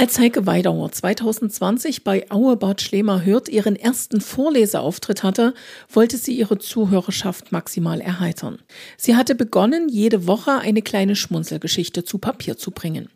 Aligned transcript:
Als 0.00 0.18
Heike 0.18 0.46
Weidauer 0.46 0.90
2020 0.90 2.04
bei 2.04 2.24
Auebad 2.30 2.80
Schlemer 2.80 3.22
Hürth 3.26 3.50
ihren 3.50 3.76
ersten 3.76 4.22
Vorleseauftritt 4.22 5.22
hatte, 5.22 5.52
wollte 5.92 6.16
sie 6.16 6.32
ihre 6.38 6.56
Zuhörerschaft 6.56 7.52
maximal 7.52 8.00
erheitern. 8.00 8.60
Sie 8.96 9.14
hatte 9.14 9.34
begonnen, 9.34 9.90
jede 9.90 10.26
Woche 10.26 10.52
eine 10.52 10.80
kleine 10.80 11.16
Schmunzelgeschichte 11.16 12.02
zu 12.02 12.16
Papier 12.16 12.56
zu 12.56 12.70
bringen. 12.70 13.10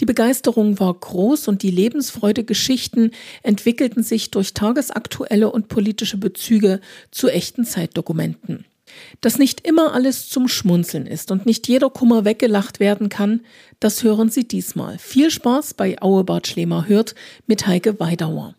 Die 0.00 0.06
Begeisterung 0.06 0.78
war 0.78 0.94
groß 0.94 1.48
und 1.48 1.64
die 1.64 1.72
Lebensfreude 1.72 2.44
Geschichten 2.44 3.10
entwickelten 3.42 4.04
sich 4.04 4.30
durch 4.30 4.54
tagesaktuelle 4.54 5.50
und 5.50 5.66
politische 5.66 6.18
Bezüge 6.18 6.80
zu 7.10 7.26
echten 7.26 7.64
Zeitdokumenten. 7.64 8.64
Dass 9.20 9.38
nicht 9.38 9.66
immer 9.66 9.92
alles 9.94 10.28
zum 10.28 10.48
Schmunzeln 10.48 11.06
ist 11.06 11.30
und 11.30 11.46
nicht 11.46 11.68
jeder 11.68 11.90
Kummer 11.90 12.24
weggelacht 12.24 12.80
werden 12.80 13.08
kann, 13.08 13.42
das 13.80 14.02
hören 14.02 14.30
Sie 14.30 14.46
diesmal. 14.46 14.98
Viel 14.98 15.30
Spaß 15.30 15.74
bei 15.74 16.00
Auebart 16.00 16.46
Schlemer 16.46 16.88
hört 16.88 17.14
mit 17.46 17.66
Heike 17.66 18.00
Weidauer. 18.00 18.54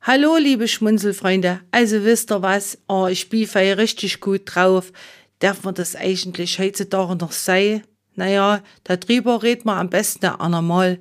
Hallo, 0.00 0.36
liebe 0.36 0.68
Schmunzelfreunde. 0.68 1.60
Also 1.72 2.04
wisst 2.04 2.30
ihr 2.30 2.40
was? 2.40 2.78
Oh, 2.88 3.08
ich 3.08 3.28
bin 3.28 3.44
richtig 3.46 4.20
gut 4.20 4.42
drauf. 4.44 4.92
Darf 5.40 5.64
man 5.64 5.74
das 5.74 5.96
eigentlich 5.96 6.58
heutzutage 6.58 7.16
noch 7.16 7.32
sein? 7.32 7.82
Naja, 8.14 8.62
darüber 8.84 9.42
redet 9.42 9.64
man 9.64 9.78
am 9.78 9.90
besten 9.90 10.26
andermal. 10.26 11.00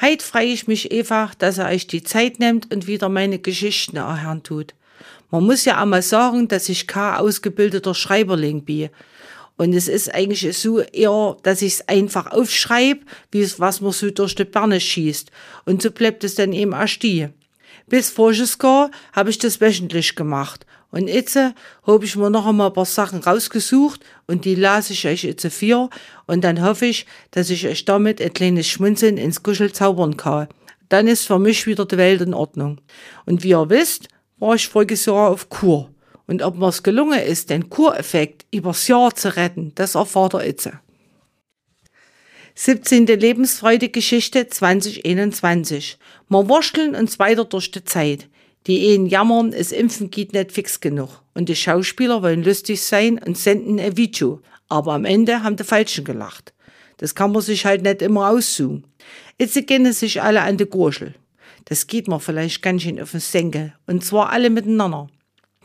Heit 0.00 0.22
freue 0.22 0.46
ich 0.46 0.66
mich 0.66 0.92
einfach, 0.92 1.34
dass 1.34 1.58
er 1.58 1.68
euch 1.68 1.86
die 1.86 2.02
Zeit 2.02 2.38
nimmt 2.40 2.72
und 2.74 2.86
wieder 2.86 3.08
meine 3.08 3.38
Geschichten 3.38 3.96
erhören 3.96 4.42
tut. 4.42 4.74
Man 5.32 5.44
muss 5.44 5.64
ja 5.64 5.80
einmal 5.80 6.02
sagen, 6.02 6.46
dass 6.46 6.68
ich 6.68 6.86
kein 6.86 7.14
ausgebildeter 7.14 7.94
Schreiberling 7.94 8.64
bin. 8.64 8.90
Und 9.56 9.72
es 9.72 9.88
ist 9.88 10.12
eigentlich 10.14 10.58
so 10.58 10.80
eher, 10.80 11.38
dass 11.42 11.62
ich 11.62 11.74
es 11.74 11.88
einfach 11.88 12.30
aufschreibe, 12.32 13.00
wie 13.30 13.40
es, 13.40 13.58
was 13.58 13.80
man 13.80 13.92
so 13.92 14.10
durch 14.10 14.34
die 14.34 14.44
Birne 14.44 14.78
schießt. 14.78 15.30
Und 15.64 15.80
so 15.80 15.90
bleibt 15.90 16.22
es 16.22 16.34
dann 16.34 16.52
eben 16.52 16.74
auch 16.74 16.86
stehen. 16.86 17.32
Bis 17.86 18.10
voriges 18.10 18.58
Jahr 18.62 18.90
habe 19.14 19.30
ich 19.30 19.38
das 19.38 19.58
wöchentlich 19.58 20.16
gemacht. 20.16 20.66
Und 20.90 21.08
jetzt 21.08 21.36
habe 21.36 22.04
ich 22.04 22.14
mir 22.14 22.28
noch 22.28 22.46
einmal 22.46 22.66
ein 22.66 22.74
paar 22.74 22.84
Sachen 22.84 23.20
rausgesucht 23.20 24.04
und 24.26 24.44
die 24.44 24.54
lase 24.54 24.92
ich 24.92 25.06
euch 25.06 25.24
jetzt 25.24 25.46
vier. 25.46 25.88
Und 26.26 26.44
dann 26.44 26.62
hoffe 26.62 26.84
ich, 26.84 27.06
dass 27.30 27.48
ich 27.48 27.66
euch 27.66 27.86
damit 27.86 28.20
ein 28.20 28.34
kleines 28.34 28.68
Schmunzeln 28.68 29.16
ins 29.16 29.42
Kuschel 29.42 29.72
zaubern 29.72 30.18
kann. 30.18 30.48
Dann 30.90 31.06
ist 31.06 31.26
für 31.26 31.38
mich 31.38 31.66
wieder 31.66 31.86
die 31.86 31.96
Welt 31.96 32.20
in 32.20 32.34
Ordnung. 32.34 32.82
Und 33.24 33.42
wie 33.42 33.50
ihr 33.50 33.70
wisst, 33.70 34.08
war 34.42 34.56
ich 34.56 34.68
voriges 34.68 35.06
Jahr 35.06 35.30
auf 35.30 35.48
Kur. 35.48 35.88
Und 36.26 36.42
ob 36.42 36.56
mir's 36.56 36.82
gelungen 36.82 37.20
ist, 37.20 37.48
den 37.50 37.70
Kureffekt 37.70 38.44
übers 38.50 38.88
Jahr 38.88 39.14
zu 39.14 39.36
retten, 39.36 39.72
das 39.76 39.94
ihr 39.94 40.44
jetzt. 40.44 40.68
17. 42.56 43.06
Lebensfreude-Geschichte 43.06 44.48
2021. 44.48 45.96
Wir 46.28 46.48
wurschteln 46.48 46.96
uns 46.96 47.20
weiter 47.20 47.44
durch 47.44 47.70
die 47.70 47.84
Zeit. 47.84 48.28
Die 48.66 48.86
Ehen 48.86 49.06
jammern, 49.06 49.52
es 49.52 49.70
Impfen 49.70 50.10
geht 50.10 50.32
nicht 50.32 50.50
fix 50.50 50.80
genug. 50.80 51.22
Und 51.34 51.48
die 51.48 51.56
Schauspieler 51.56 52.22
wollen 52.22 52.42
lustig 52.42 52.82
sein 52.82 53.20
und 53.24 53.38
senden 53.38 53.78
ein 53.78 53.96
Video. 53.96 54.40
Aber 54.68 54.94
am 54.94 55.04
Ende 55.04 55.44
haben 55.44 55.56
die 55.56 55.64
Falschen 55.64 56.04
gelacht. 56.04 56.52
Das 56.96 57.14
kann 57.14 57.30
man 57.30 57.42
sich 57.42 57.64
halt 57.64 57.82
nicht 57.82 58.02
immer 58.02 58.30
aussuchen. 58.30 58.88
Jetzt 59.38 59.66
gehen 59.68 59.90
sich 59.92 60.20
alle 60.20 60.42
an 60.42 60.56
die 60.56 60.66
Gurschel. 60.66 61.14
Das 61.64 61.86
geht 61.86 62.08
mir 62.08 62.20
vielleicht 62.20 62.62
ganz 62.62 62.82
schön 62.82 63.00
auf 63.00 63.12
den 63.12 63.20
Senkel. 63.20 63.74
Und 63.86 64.04
zwar 64.04 64.30
alle 64.30 64.50
miteinander. 64.50 65.08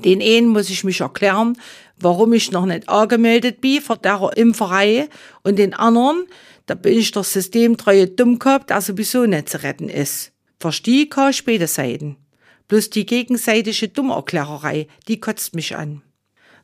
Den 0.04 0.22
einen 0.22 0.48
muss 0.48 0.70
ich 0.70 0.84
mich 0.84 1.02
erklären, 1.02 1.58
warum 2.00 2.34
ich 2.34 2.52
noch 2.52 2.66
nicht 2.66 2.88
angemeldet 2.88 3.62
bin 3.62 3.82
für 3.82 3.98
der 3.98 4.32
Impferei. 4.36 5.10
Und 5.44 5.58
den 5.58 5.74
anderen, 5.74 6.28
da 6.68 6.76
bin 6.76 6.98
ich 6.98 7.12
der 7.12 7.24
systemtreue 7.24 8.08
Dummkopf, 8.08 8.66
der 8.66 8.82
sowieso 8.82 9.26
nicht 9.26 9.50
zu 9.50 9.64
retten 9.64 9.90
ist. 9.90 10.34
Verstehe 10.60 11.08
ich 11.30 11.46
beide 11.46 11.68
Seiten. 11.68 12.18
Bloß 12.68 12.90
die 12.90 13.06
gegenseitige 13.06 13.88
Dummerklärerei, 13.88 14.88
die 15.08 15.20
kotzt 15.20 15.56
mich 15.56 15.76
an. 15.76 16.02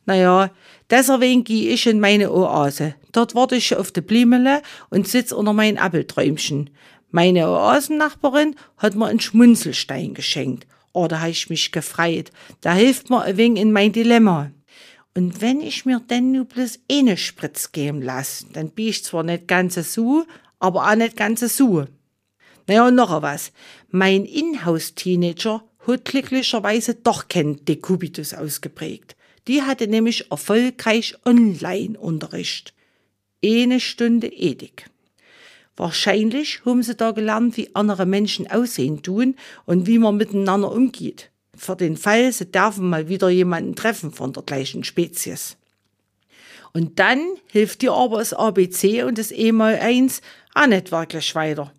Naja, 0.06 0.52
deswegen 0.90 1.46
gehe 1.46 1.70
ich 1.74 1.88
in 1.88 2.02
meine 2.02 2.32
Oase. 2.32 2.96
Dort 3.14 3.36
warte 3.36 3.56
ich 3.56 3.76
auf 3.76 3.92
die 3.92 4.02
Blimele 4.02 4.62
und 4.90 5.08
sitz 5.08 5.32
unter 5.32 5.54
mein 5.54 5.78
Appelträumchen. 5.78 6.72
Meine 7.16 7.48
Oasennachbarin 7.48 8.56
hat 8.78 8.96
mir 8.96 9.06
einen 9.06 9.20
Schmunzelstein 9.20 10.16
geschenkt. 10.16 10.66
Oh, 10.94 11.06
da 11.06 11.20
habe 11.20 11.30
ich 11.30 11.48
mich 11.48 11.72
gefreut. 11.72 12.32
Da 12.62 12.74
hilft 12.74 13.12
mir 13.12 13.22
ein 13.22 13.38
wenig 13.38 13.62
in 13.62 13.72
mein 13.72 13.92
Dilemma. 13.92 14.50
Und 15.14 15.40
wenn 15.40 15.62
ich 15.62 15.86
mir 15.86 16.00
denn 16.00 16.32
nur 16.32 16.46
bloß 16.46 16.80
eine 16.92 17.16
Spritz 17.18 17.72
geben 17.72 18.02
lasse, 18.02 18.48
dann 18.52 18.72
bin 18.72 18.88
ich 18.88 19.04
zwar 19.04 19.22
nicht 19.22 19.48
ganz 19.48 19.76
so, 19.94 20.26
aber 20.58 20.90
auch 20.90 20.96
nicht 20.96 21.16
ganz 21.16 21.42
so. 21.56 21.86
Naja, 22.66 22.88
und 22.88 22.96
noch 22.96 23.22
was. 23.22 23.52
Mein 23.92 24.26
Inhouse-Teenager 24.26 25.64
hat 25.86 26.06
glücklicherweise 26.06 26.96
doch 26.96 27.28
keinen 27.28 27.64
Dekubitus 27.64 28.34
ausgeprägt. 28.34 29.16
Die 29.48 29.62
hatte 29.62 29.88
nämlich 29.88 30.32
erfolgreich 30.32 31.14
Online-Unterricht. 31.26 32.74
Eine 33.46 33.80
Stunde 33.80 34.30
Ethik. 34.30 34.90
Wahrscheinlich 35.76 36.62
haben 36.66 36.84
sie 36.84 36.96
da 36.96 37.12
gelernt, 37.12 37.58
wie 37.58 37.76
andere 37.76 38.06
Menschen 38.06 38.50
aussehen 38.50 39.02
tun 39.02 39.36
und 39.66 39.88
wie 39.88 39.98
man 39.98 40.18
miteinander 40.18 40.72
umgeht. 40.72 41.32
Für 41.56 41.76
den 41.76 41.98
Fall, 41.98 42.32
sie 42.32 42.52
dürfen 42.52 42.90
mal 42.90 43.10
wieder 43.10 43.30
jemanden 43.30 43.76
treffen 43.76 44.12
von 44.12 44.34
der 44.34 44.44
gleichen 44.44 44.84
Spezies. 44.84 45.58
Und 46.74 47.00
dann 47.00 47.22
hilft 47.52 47.82
dir 47.82 47.94
aber 47.94 48.18
das 48.18 48.34
ABC 48.34 49.04
und 49.04 49.18
das 49.18 49.32
E 49.32 49.52
mal 49.52 49.78
1 49.78 50.22
auch 50.56 50.68
nicht 50.68 50.92
wirklich 50.92 51.36
weiter. 51.36 51.72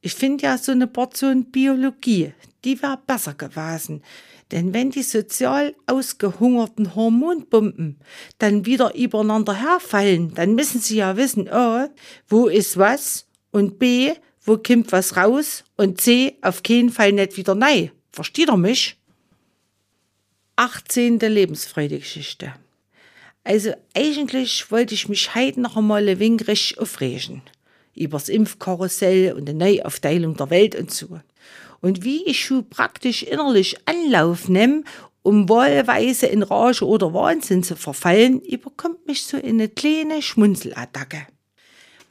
Ich 0.00 0.14
finde 0.14 0.44
ja 0.44 0.58
so 0.58 0.72
eine 0.72 0.86
Portion 0.86 1.50
Biologie, 1.50 2.34
die 2.64 2.82
wäre 2.82 2.98
besser 3.06 3.34
gewesen. 3.34 4.02
Denn 4.50 4.74
wenn 4.74 4.90
die 4.90 5.02
sozial 5.02 5.74
ausgehungerten 5.86 6.94
Hormonbomben 6.94 7.98
dann 8.38 8.66
wieder 8.66 8.94
übereinander 8.94 9.54
herfallen, 9.54 10.34
dann 10.34 10.54
müssen 10.54 10.80
sie 10.80 10.96
ja 10.96 11.16
wissen, 11.16 11.48
oh, 11.50 11.86
wo 12.28 12.48
ist 12.48 12.76
was 12.76 13.26
und 13.52 13.78
B, 13.78 14.12
wo 14.44 14.56
kommt 14.56 14.90
was 14.90 15.16
raus 15.16 15.62
und 15.76 16.00
C, 16.00 16.36
auf 16.42 16.64
keinen 16.64 16.90
Fall 16.90 17.12
nicht 17.12 17.36
wieder 17.36 17.54
nein. 17.54 17.92
Versteht 18.10 18.48
ihr 18.50 18.56
mich? 18.56 18.96
18. 20.56 21.20
Lebensfreude-Geschichte. 21.20 22.54
Also 23.44 23.72
eigentlich 23.94 24.70
wollte 24.70 24.94
ich 24.94 25.08
mich 25.08 25.34
heute 25.34 25.60
noch 25.60 25.76
einmal 25.76 26.08
richtig 26.08 26.78
aufregen. 26.78 27.42
Übers 27.94 28.28
Impfkarussell 28.28 29.32
und 29.32 29.46
die 29.48 29.54
Neuaufteilung 29.54 30.36
der 30.36 30.50
Welt 30.50 30.74
und 30.74 30.90
so. 30.90 31.20
Und 31.80 32.04
wie 32.04 32.24
ich 32.24 32.44
schon 32.44 32.68
praktisch 32.68 33.22
innerlich 33.22 33.76
Anlauf 33.86 34.48
nehme, 34.48 34.84
um 35.22 35.48
wahlweise 35.48 36.26
in 36.26 36.42
Rage 36.42 36.86
oder 36.86 37.12
Wahnsinn 37.12 37.62
zu 37.62 37.76
verfallen, 37.76 38.40
überkommt 38.40 39.06
mich 39.06 39.24
so 39.24 39.36
eine 39.36 39.68
kleine 39.68 40.22
Schmunzelattacke 40.22 41.26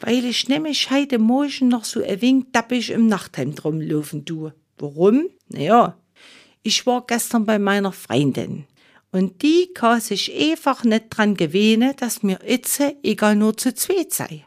weil 0.01 0.25
ich 0.25 0.49
nämlich 0.49 0.89
heute 0.91 1.19
Morgen 1.19 1.67
noch 1.67 1.85
so 1.85 2.03
ein 2.03 2.21
wenig 2.21 2.45
tappig 2.51 2.89
im 2.89 3.07
Nachthemd 3.07 3.63
rumlaufen 3.63 4.25
tue. 4.25 4.53
Warum? 4.77 5.29
Naja, 5.47 5.97
ich 6.63 6.85
war 6.85 7.05
gestern 7.05 7.45
bei 7.45 7.59
meiner 7.59 7.91
Freundin 7.91 8.65
und 9.11 9.41
die 9.41 9.69
kann 9.73 10.01
sich 10.01 10.33
einfach 10.35 10.83
nicht 10.83 11.05
dran 11.09 11.35
gewöhnen, 11.35 11.93
dass 11.97 12.23
mir 12.23 12.39
Itze 12.45 12.95
egal 13.03 13.35
nur 13.35 13.57
zu 13.57 13.73
zweit 13.73 14.11
sei. 14.11 14.45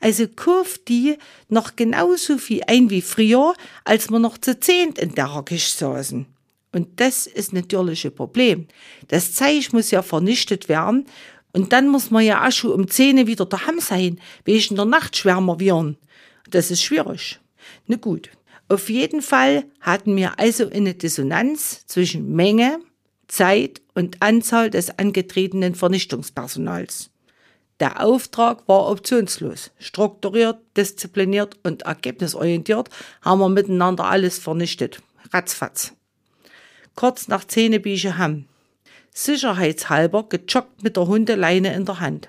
Also 0.00 0.28
kauft 0.28 0.88
die 0.88 1.16
noch 1.48 1.74
genauso 1.74 2.38
viel 2.38 2.62
ein 2.66 2.88
wie 2.90 3.02
früher, 3.02 3.54
als 3.84 4.10
wir 4.10 4.20
noch 4.20 4.38
zu 4.38 4.60
zehnt 4.60 4.98
in 4.98 5.14
der 5.14 5.42
Küche 5.44 5.76
saßen. 5.76 6.26
Und 6.72 7.00
das 7.00 7.26
ist 7.26 7.52
natürlich 7.52 8.04
ein 8.04 8.14
Problem. 8.14 8.68
Das 9.08 9.34
Zeug 9.34 9.72
muss 9.72 9.90
ja 9.90 10.02
vernichtet 10.02 10.68
werden 10.68 11.06
und 11.58 11.72
dann 11.72 11.88
muss 11.88 12.12
man 12.12 12.24
ja 12.24 12.46
auch 12.46 12.52
schon 12.52 12.70
um 12.70 12.88
10 12.88 13.26
wieder 13.26 13.44
daheim 13.44 13.80
sein, 13.80 14.20
wegen 14.44 14.76
der 14.76 14.84
Nacht 14.84 15.16
schwärmer 15.16 15.58
werden. 15.58 15.96
Das 16.48 16.70
ist 16.70 16.84
schwierig. 16.84 17.40
Na 17.88 17.96
gut. 17.96 18.30
Auf 18.68 18.88
jeden 18.88 19.22
Fall 19.22 19.64
hatten 19.80 20.14
wir 20.14 20.38
also 20.38 20.70
eine 20.70 20.94
Dissonanz 20.94 21.84
zwischen 21.86 22.32
Menge, 22.36 22.78
Zeit 23.26 23.82
und 23.96 24.22
Anzahl 24.22 24.70
des 24.70 25.00
angetretenen 25.00 25.74
Vernichtungspersonals. 25.74 27.10
Der 27.80 28.04
Auftrag 28.04 28.68
war 28.68 28.88
optionslos. 28.88 29.72
Strukturiert, 29.80 30.58
diszipliniert 30.76 31.58
und 31.64 31.82
ergebnisorientiert 31.82 32.88
haben 33.20 33.40
wir 33.40 33.48
miteinander 33.48 34.04
alles 34.04 34.38
vernichtet. 34.38 35.02
Ratzfatz. 35.32 35.92
Kurz 36.94 37.26
nach 37.26 37.44
Zähnebüche 37.44 38.16
haben 38.16 38.46
sicherheitshalber 39.24 40.28
gejoggt 40.28 40.82
mit 40.82 40.96
der 40.96 41.06
Hundeleine 41.06 41.74
in 41.74 41.84
der 41.84 42.00
Hand. 42.00 42.28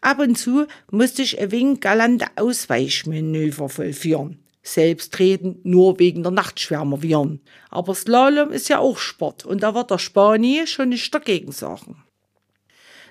Ab 0.00 0.18
und 0.18 0.36
zu 0.36 0.66
musste 0.90 1.22
ich 1.22 1.40
ein 1.40 1.50
wenig 1.50 1.80
galante 1.80 2.26
Ausweichmanöver 2.36 3.68
vollführen. 3.68 4.42
Selbstredend 4.64 5.64
nur 5.64 5.98
wegen 5.98 6.22
der 6.22 6.32
Nachtschwärmerviren. 6.32 7.40
Aber 7.70 7.94
Slalom 7.94 8.52
ist 8.52 8.68
ja 8.68 8.78
auch 8.78 8.98
Sport 8.98 9.44
und 9.44 9.62
da 9.62 9.74
wird 9.74 9.90
der 9.90 9.98
Spanier 9.98 10.66
schon 10.66 10.90
nicht 10.90 11.12
dagegen 11.12 11.52
sagen. 11.52 12.04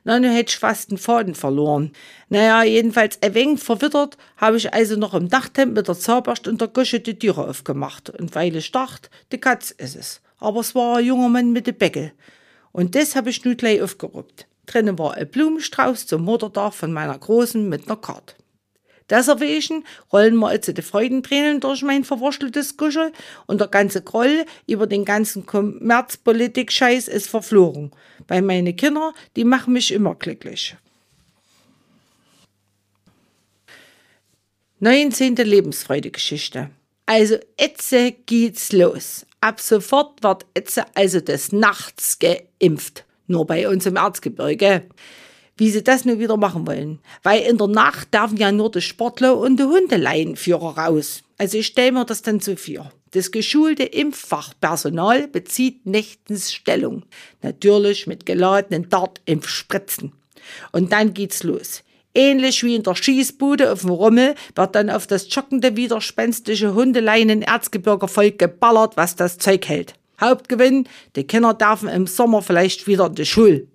Na, 0.04 0.20
nu 0.20 0.30
hätt 0.30 0.50
ich 0.50 0.58
fast 0.58 0.90
den 0.90 0.98
Faden 0.98 1.36
verloren. 1.36 1.92
Naja, 2.30 2.64
jedenfalls 2.64 3.22
ein 3.22 3.36
wenig 3.36 3.60
verwittert, 3.60 4.18
habe 4.38 4.58
ich 4.58 4.74
also 4.74 4.96
noch 4.96 5.14
im 5.14 5.30
Dachtemp 5.30 5.76
mit 5.76 5.88
der 5.88 5.98
Zahnbürste 5.98 6.50
und 6.50 6.60
der 6.60 6.70
Gusche 6.70 7.00
die 7.00 7.20
Türe 7.20 7.48
aufgemacht. 7.48 8.10
Und 8.10 8.34
weil 8.34 8.56
ich 8.56 8.72
dachte, 8.72 9.10
die 9.32 9.38
Katz 9.38 9.72
ist 9.72 9.96
es. 9.96 10.22
Aber 10.40 10.62
es 10.62 10.74
war 10.74 10.98
ein 10.98 11.06
junger 11.06 11.30
Mann 11.30 11.52
mit 11.52 11.68
dem 11.68 11.78
Beckel. 11.78 12.14
Und 12.72 12.96
das 12.96 13.16
habe 13.16 13.30
ich 13.30 13.44
nun 13.44 13.58
gleich 13.58 13.82
aufgeruppt. 13.82 14.48
Drinnen 14.66 14.98
war 14.98 15.16
ein 15.16 15.30
Blumenstrauß 15.30 16.08
zum 16.08 16.24
Muttertag 16.24 16.74
von 16.74 16.94
meiner 16.94 17.18
Großen 17.18 17.68
mit 17.68 17.88
einer 17.88 17.98
Karte. 17.98 18.36
Deswegen 19.10 19.84
rollen 20.14 20.38
wir 20.38 20.54
jetzt 20.54 20.76
die 20.76 20.82
Freudentränen 20.82 21.60
durch 21.60 21.82
mein 21.82 22.06
verwurschteltes 22.06 22.78
Kuschel 22.78 23.12
und 23.46 23.60
der 23.60 23.68
ganze 23.68 24.02
Groll 24.02 24.46
über 24.68 24.88
den 24.88 25.04
ganzen 25.04 25.46
Kommerzpolitik-Scheiß 25.46 27.10
ist 27.10 27.28
verflogen. 27.28 27.92
Weil 28.30 28.42
meine 28.42 28.74
Kinder, 28.74 29.14
die 29.36 29.44
machen 29.44 29.74
mich 29.74 29.92
immer 29.92 30.16
glücklich. 30.16 30.78
19. 34.80 35.36
Lebensfreude-Geschichte. 35.36 36.70
Also, 37.12 37.36
jetzt 37.60 37.94
geht's 38.26 38.72
los. 38.72 39.26
Ab 39.42 39.60
sofort 39.60 40.24
wird 40.24 40.46
jetzt 40.56 40.82
also 40.96 41.20
des 41.20 41.52
Nachts 41.52 42.20
geimpft. 42.20 43.04
Nur 43.28 43.46
bei 43.46 43.68
uns 43.68 43.86
im 43.86 43.98
Erzgebirge 43.98 44.84
wie 45.58 45.70
sie 45.70 45.84
das 45.84 46.06
nur 46.06 46.18
wieder 46.18 46.38
machen 46.38 46.66
wollen. 46.66 47.00
Weil 47.22 47.42
in 47.42 47.58
der 47.58 47.68
Nacht 47.68 48.14
dürfen 48.14 48.38
ja 48.38 48.52
nur 48.52 48.72
die 48.72 48.82
Sportler 48.82 49.38
und 49.38 49.60
die 49.60 49.64
Hundeleinführer 49.66 50.78
raus. 50.78 51.22
Also 51.38 51.58
ich 51.58 51.68
stelle 51.68 51.92
mir 51.92 52.06
das 52.06 52.22
dann 52.22 52.40
so 52.40 52.56
vor. 52.56 52.92
Das 53.12 53.30
geschulte 53.30 53.84
Impffachpersonal 53.84 55.28
bezieht 55.28 55.86
nächtens 55.86 56.54
Stellung. 56.54 57.04
Natürlich 57.42 58.08
mit 58.08 58.26
geladenen 58.26 58.90
Dart-Impfspritzen. 58.90 60.14
Und 60.72 60.94
dann 60.94 61.14
geht's 61.14 61.44
los. 61.44 61.84
Ähnlich 62.14 62.64
wie 62.64 62.76
in 62.76 62.84
der 62.84 62.96
Schießbude 62.96 63.72
auf 63.72 63.82
dem 63.82 63.92
Rummel 63.92 64.36
wird 64.56 64.76
dann 64.76 64.90
auf 64.90 65.08
das 65.08 65.30
schockende, 65.30 65.78
widerspenstische 65.78 66.74
Hundeleinen 66.74 67.42
Erzgebirgervolk 67.42 68.38
geballert, 68.38 68.98
was 68.98 69.16
das 69.16 69.38
Zeug 69.38 69.68
hält. 69.68 69.94
Hauptgewinn, 70.20 70.88
die 71.16 71.24
Kinder 71.24 71.54
dürfen 71.54 71.88
im 71.88 72.08
Sommer 72.08 72.42
vielleicht 72.42 72.86
wieder 72.86 73.08
in 73.08 73.16
die 73.16 73.26
Schule. 73.26 73.68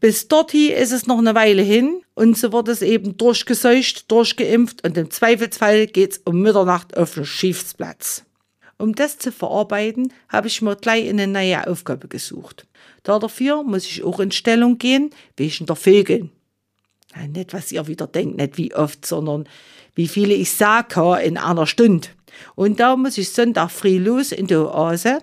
Bis 0.00 0.28
dorthin 0.28 0.72
ist 0.72 0.92
es 0.92 1.06
noch 1.06 1.18
eine 1.18 1.34
Weile 1.34 1.62
hin 1.62 2.02
und 2.14 2.36
so 2.36 2.52
wird 2.52 2.68
es 2.68 2.82
eben 2.82 3.16
durchgeseucht, 3.16 4.10
durchgeimpft 4.10 4.86
und 4.86 4.96
im 4.96 5.10
Zweifelsfall 5.10 5.86
geht's 5.86 6.20
um 6.24 6.40
Mitternacht 6.40 6.96
auf 6.96 7.14
den 7.14 7.24
Schiffsplatz. 7.24 8.24
Um 8.78 8.94
das 8.94 9.18
zu 9.18 9.32
verarbeiten, 9.32 10.12
habe 10.28 10.46
ich 10.46 10.62
mir 10.62 10.76
gleich 10.76 11.08
eine 11.08 11.26
neue 11.26 11.66
Aufgabe 11.66 12.08
gesucht. 12.08 12.66
dafür 13.02 13.64
muss 13.64 13.86
ich 13.86 14.04
auch 14.04 14.20
in 14.20 14.30
Stellung 14.30 14.78
gehen, 14.78 15.10
wegen 15.36 15.66
der 15.66 15.76
Vögel. 15.76 16.30
Ja, 17.14 17.26
nicht, 17.26 17.52
was 17.52 17.72
ihr 17.72 17.86
wieder 17.86 18.06
denkt, 18.06 18.36
nicht 18.36 18.58
wie 18.58 18.74
oft, 18.74 19.06
sondern 19.06 19.48
wie 19.94 20.08
viele 20.08 20.34
ich 20.34 20.52
sage 20.52 21.20
in 21.22 21.36
einer 21.36 21.66
Stunde. 21.66 22.08
Und 22.54 22.80
da 22.80 22.96
muss 22.96 23.18
ich 23.18 23.30
Sonntag 23.30 23.70
früh 23.70 23.98
los 23.98 24.32
in 24.32 24.46
die 24.46 24.56
Oase 24.56 25.20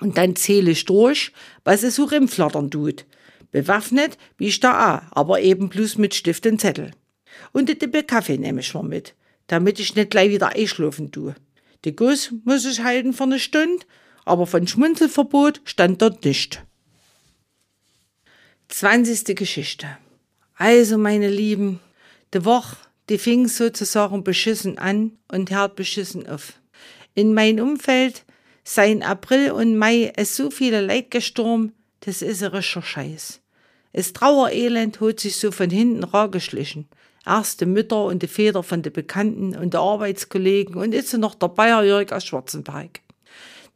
und 0.00 0.16
dann 0.16 0.36
zähle 0.36 0.70
ich 0.70 0.84
durch, 0.84 1.32
was 1.64 1.82
es 1.82 1.96
so 1.96 2.04
rimflattern 2.04 2.70
tut. 2.70 3.04
Bewaffnet 3.50 4.18
wie 4.38 4.48
ich 4.48 4.60
da 4.60 4.96
auch, 4.96 5.16
aber 5.16 5.40
eben 5.40 5.68
bloß 5.68 5.98
mit 5.98 6.14
Stift 6.14 6.46
und 6.46 6.60
Zettel. 6.60 6.90
Und 7.52 7.68
die 7.68 7.76
Tippe 7.76 8.02
Kaffee 8.02 8.38
nehme 8.38 8.60
ich 8.60 8.74
mir 8.74 8.82
mit, 8.82 9.14
damit 9.46 9.78
ich 9.78 9.94
nicht 9.94 10.10
gleich 10.10 10.30
wieder 10.30 10.48
einschlafen 10.48 11.12
tue. 11.12 11.34
Die 11.84 11.94
Guss 11.94 12.32
muss 12.44 12.64
ich 12.64 12.82
halten 12.82 13.12
für 13.12 13.24
eine 13.24 13.38
Stunde, 13.38 13.84
aber 14.24 14.46
von 14.46 14.66
Schmunzelverbot 14.66 15.60
stand 15.64 16.00
dort 16.00 16.24
nicht. 16.24 16.64
20. 18.68 19.36
Geschichte. 19.36 19.86
Also, 20.56 20.98
meine 20.98 21.28
Lieben, 21.28 21.80
die 22.32 22.44
Woche, 22.44 22.76
die 23.08 23.18
fing 23.18 23.48
sozusagen 23.48 24.22
beschissen 24.24 24.78
an 24.78 25.12
und 25.30 25.50
hört 25.50 25.76
beschissen 25.76 26.28
auf. 26.28 26.54
In 27.14 27.34
mein 27.34 27.60
Umfeld 27.60 28.24
seien 28.62 29.02
April 29.02 29.50
und 29.52 29.76
Mai 29.76 30.12
es 30.16 30.36
so 30.36 30.50
viele 30.50 30.80
Leid 30.80 31.10
gestorben, 31.10 31.72
das 32.00 32.22
ist 32.22 32.42
ein 32.42 32.50
rischer 32.50 32.82
Scheiß. 32.82 33.40
Es 33.92 34.12
Trauerelend 34.12 35.00
hat 35.00 35.20
sich 35.20 35.36
so 35.36 35.52
von 35.52 35.70
hinten 35.70 36.04
rageschlichen. 36.04 36.88
Erst 37.26 37.60
die 37.60 37.66
Mütter 37.66 38.04
und 38.04 38.22
die 38.22 38.28
Väter 38.28 38.62
von 38.62 38.82
den 38.82 38.92
Bekannten 38.92 39.56
und 39.56 39.72
den 39.72 39.80
Arbeitskollegen 39.80 40.74
und 40.74 40.92
jetzt 40.92 41.14
noch 41.14 41.34
der 41.34 41.48
Bayer 41.48 41.84
Jörg 41.84 42.12
aus 42.12 42.24
Schwarzenberg. 42.24 43.00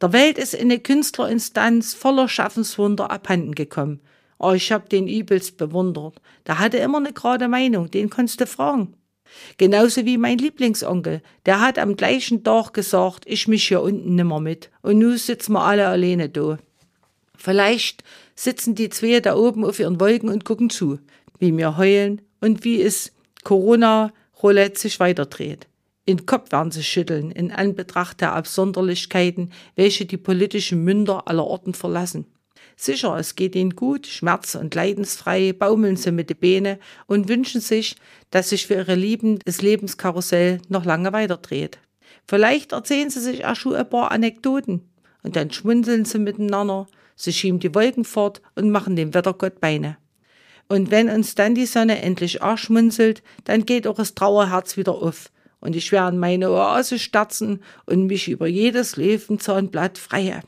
Der 0.01 0.13
Welt 0.13 0.37
ist 0.37 0.55
eine 0.55 0.79
Künstlerinstanz 0.79 1.93
voller 1.93 2.27
Schaffenswunder 2.27 3.11
abhanden 3.11 3.55
gekommen. 3.55 4.01
Oh, 4.39 4.53
ich 4.53 4.71
hab 4.71 4.89
den 4.89 5.07
übelst 5.07 5.57
bewundert. 5.57 6.15
Der 6.47 6.59
hatte 6.59 6.77
immer 6.77 6.97
eine 6.97 7.11
gerade 7.11 7.49
Meinung, 7.49 7.91
den 7.91 8.09
konntest 8.09 8.39
du 8.39 8.47
fragen. 8.47 8.95
Genauso 9.57 10.05
wie 10.05 10.17
mein 10.17 10.37
Lieblingsonkel, 10.37 11.21
der 11.45 11.61
hat 11.61 11.77
am 11.77 11.95
gleichen 11.95 12.43
Tag 12.43 12.73
gesagt, 12.73 13.25
ich 13.27 13.47
misch 13.47 13.67
hier 13.67 13.81
unten 13.81 14.15
nimmer 14.15 14.39
mit. 14.39 14.71
Und 14.81 14.97
nu 14.97 15.17
sitzen 15.17 15.53
wir 15.53 15.61
alle 15.61 15.87
alleine 15.87 16.29
da. 16.29 16.57
Vielleicht 17.35 18.03
sitzen 18.35 18.75
die 18.75 18.89
zwei 18.89 19.19
da 19.19 19.35
oben 19.35 19.65
auf 19.65 19.79
ihren 19.79 19.99
Wolken 19.99 20.29
und 20.29 20.45
gucken 20.45 20.69
zu, 20.69 20.99
wie 21.37 21.55
wir 21.55 21.77
heulen 21.77 22.21
und 22.41 22.63
wie 22.63 22.81
es 22.81 23.11
Corona-Roulette 23.43 24.79
sich 24.79 24.99
weiterdreht. 24.99 25.67
In 26.05 26.25
Kopf 26.25 26.51
werden 26.51 26.71
sie 26.71 26.83
schütteln, 26.83 27.29
in 27.31 27.51
Anbetracht 27.51 28.21
der 28.21 28.33
Absonderlichkeiten, 28.33 29.51
welche 29.75 30.05
die 30.05 30.17
politischen 30.17 30.83
Münder 30.83 31.27
aller 31.27 31.45
Orten 31.45 31.73
verlassen. 31.73 32.25
Sicher, 32.81 33.17
es 33.17 33.35
geht 33.35 33.55
ihnen 33.55 33.75
gut, 33.75 34.07
schmerz- 34.07 34.55
und 34.55 34.73
leidensfrei, 34.73 35.51
baumeln 35.51 35.97
sie 35.97 36.13
mit 36.13 36.29
den 36.29 36.37
Beine 36.39 36.79
und 37.07 37.27
wünschen 37.27 37.59
sich, 37.59 37.97
dass 38.31 38.49
sich 38.49 38.67
für 38.67 38.75
ihre 38.75 38.95
Lieben 38.95 39.39
das 39.43 39.61
Lebenskarussell 39.61 40.61
noch 40.69 40.85
lange 40.85 41.11
weiterdreht. 41.11 41.79
Vielleicht 42.25 42.71
erzählen 42.71 43.09
sie 43.09 43.19
sich 43.19 43.45
auch 43.45 43.55
schon 43.55 43.75
ein 43.75 43.89
paar 43.89 44.11
Anekdoten 44.11 44.89
und 45.23 45.35
dann 45.35 45.51
schmunzeln 45.51 46.05
sie 46.05 46.19
miteinander 46.19 46.87
Sie 47.21 47.33
schieben 47.33 47.59
die 47.59 47.75
Wolken 47.75 48.05
fort 48.05 48.41
und 48.55 48.71
machen 48.71 48.95
dem 48.95 49.13
Wettergott 49.13 49.59
Beine. 49.59 49.97
Und 50.69 50.89
wenn 50.89 51.09
uns 51.09 51.35
dann 51.35 51.53
die 51.53 51.65
Sonne 51.65 52.01
endlich 52.01 52.41
arschmunzelt, 52.41 53.23
dann 53.43 53.65
geht 53.65 53.87
auch 53.87 53.97
das 53.97 54.15
Trauerherz 54.15 54.77
wieder 54.77 54.93
auf 54.93 55.29
und 55.59 55.75
ich 55.75 55.91
werde 55.91 56.15
meine 56.15 56.49
Oase 56.49 56.97
sterzen 56.97 57.61
und 57.85 58.05
mich 58.05 58.29
über 58.29 58.47
jedes 58.47 58.95
Löwenzahnblatt 58.95 59.97
freie. 59.97 60.43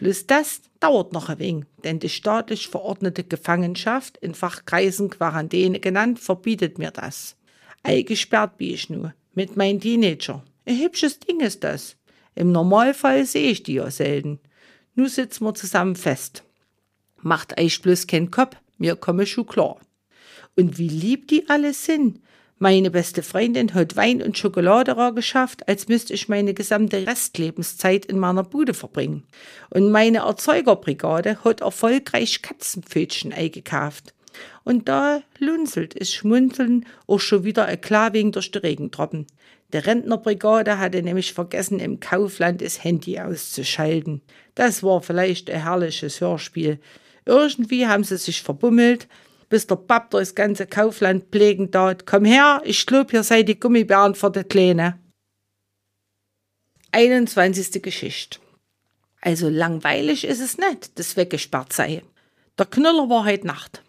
Bloß 0.00 0.26
das 0.26 0.62
dauert 0.80 1.12
noch 1.12 1.28
ein 1.28 1.38
wenig, 1.38 1.66
denn 1.84 1.98
die 1.98 2.08
staatlich 2.08 2.68
verordnete 2.68 3.22
Gefangenschaft, 3.22 4.16
in 4.16 4.34
Fachkreisen 4.34 5.10
Quarantäne 5.10 5.78
genannt, 5.78 6.18
verbietet 6.18 6.78
mir 6.78 6.90
das. 6.90 7.36
Eingesperrt 7.82 8.56
bin 8.56 8.70
ich 8.70 8.88
nur, 8.88 9.12
mit 9.34 9.58
meinen 9.58 9.78
Teenager. 9.78 10.42
Ein 10.64 10.80
hübsches 10.80 11.18
Ding 11.18 11.40
ist 11.40 11.64
das. 11.64 11.96
Im 12.34 12.50
Normalfall 12.50 13.26
sehe 13.26 13.50
ich 13.50 13.62
die 13.62 13.74
ja 13.74 13.90
selten. 13.90 14.40
Nu 14.94 15.06
sitzen 15.06 15.44
wir 15.44 15.52
zusammen 15.52 15.96
fest. 15.96 16.44
Macht 17.20 17.60
euch 17.60 17.82
bloß 17.82 18.06
keinen 18.06 18.30
Kopf, 18.30 18.56
mir 18.78 18.96
komme 18.96 19.26
schon 19.26 19.44
klar. 19.44 19.80
Und 20.56 20.78
wie 20.78 20.88
lieb 20.88 21.28
die 21.28 21.46
alle 21.50 21.74
sind. 21.74 22.20
Meine 22.62 22.90
beste 22.90 23.22
Freundin 23.22 23.72
hat 23.72 23.96
Wein 23.96 24.20
und 24.20 24.36
Schokolade 24.36 24.94
geschafft, 25.14 25.66
als 25.66 25.88
müsste 25.88 26.12
ich 26.12 26.28
meine 26.28 26.52
gesamte 26.52 27.06
Restlebenszeit 27.06 28.04
in 28.04 28.18
meiner 28.18 28.42
Bude 28.42 28.74
verbringen. 28.74 29.22
Und 29.70 29.90
meine 29.90 30.18
Erzeugerbrigade 30.18 31.42
hat 31.42 31.62
erfolgreich 31.62 32.42
Katzenpfötchen 32.42 33.32
eingekauft. 33.32 34.12
Und 34.62 34.90
da 34.90 35.22
lunzelt 35.38 35.98
es 35.98 36.12
schmunzeln 36.12 36.84
auch 37.06 37.18
schon 37.18 37.44
wieder 37.44 37.64
ein 37.64 37.80
klar 37.80 38.10
durch 38.10 38.50
die 38.50 38.58
Regentropfen. 38.58 39.26
Der 39.72 39.86
Rentnerbrigade 39.86 40.78
hatte 40.78 41.02
nämlich 41.02 41.32
vergessen, 41.32 41.80
im 41.80 41.98
Kaufland 41.98 42.60
das 42.60 42.84
Handy 42.84 43.18
auszuschalten. 43.18 44.20
Das 44.54 44.82
war 44.82 45.00
vielleicht 45.00 45.48
ein 45.48 45.62
herrliches 45.62 46.20
Hörspiel. 46.20 46.78
Irgendwie 47.24 47.86
haben 47.86 48.04
sie 48.04 48.18
sich 48.18 48.42
verbummelt, 48.42 49.08
bis 49.50 49.66
der 49.66 49.76
Papp 49.76 50.12
das 50.12 50.34
ganze 50.34 50.66
Kaufland 50.66 51.24
pflegen 51.30 51.70
tat. 51.70 52.06
Komm 52.06 52.24
her, 52.24 52.62
ich 52.64 52.86
glaub, 52.86 53.10
hier 53.10 53.22
seid 53.22 53.48
die 53.48 53.60
Gummibären 53.60 54.14
für 54.14 54.30
die 54.30 54.44
Kleine. 54.44 54.98
21. 56.92 57.82
Geschichte. 57.82 58.38
Also 59.20 59.50
langweilig 59.50 60.24
ist 60.24 60.40
es 60.40 60.56
nicht, 60.56 60.98
das 60.98 61.16
weggesperrt 61.16 61.72
sei. 61.72 62.02
Der 62.58 62.66
Knüller 62.66 63.10
war 63.10 63.26
heute 63.26 63.46
Nacht. 63.46 63.82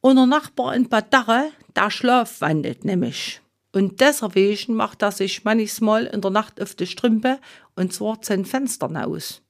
Unser 0.00 0.26
Nachbar 0.26 0.74
in 0.74 0.88
Bad 0.88 1.14
Darre, 1.14 1.50
der 1.74 1.90
schlafwandelt 1.90 2.84
nämlich. 2.84 3.40
Und 3.72 4.00
deswegen 4.00 4.74
macht 4.74 5.02
er 5.02 5.12
sich 5.12 5.44
manchmal 5.44 6.06
in 6.06 6.20
der 6.20 6.30
Nacht 6.30 6.60
auf 6.60 6.74
die 6.74 6.86
Strümpe 6.86 7.38
und 7.76 7.92
zwar 7.92 8.18
sein 8.20 8.44
Fenster 8.44 8.90
aus. 9.06 9.42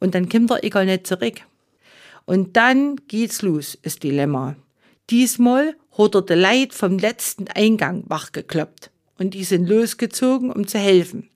Und 0.00 0.14
dann 0.14 0.28
kommt 0.28 0.50
er 0.50 0.64
egal 0.64 0.84
nicht 0.84 1.06
zurück. 1.06 1.40
Und 2.26 2.56
dann 2.56 2.96
geht's 3.06 3.42
los, 3.42 3.78
ist 3.80 4.02
Dilemma. 4.02 4.56
Diesmal 5.10 5.76
hat 5.96 6.14
er 6.14 6.22
die 6.22 6.34
Leid 6.34 6.72
vom 6.72 6.98
letzten 6.98 7.48
Eingang 7.48 8.04
wachgekloppt. 8.06 8.90
Und 9.18 9.34
die 9.34 9.44
sind 9.44 9.68
losgezogen, 9.68 10.50
um 10.50 10.66
zu 10.66 10.78
helfen. 10.78 11.30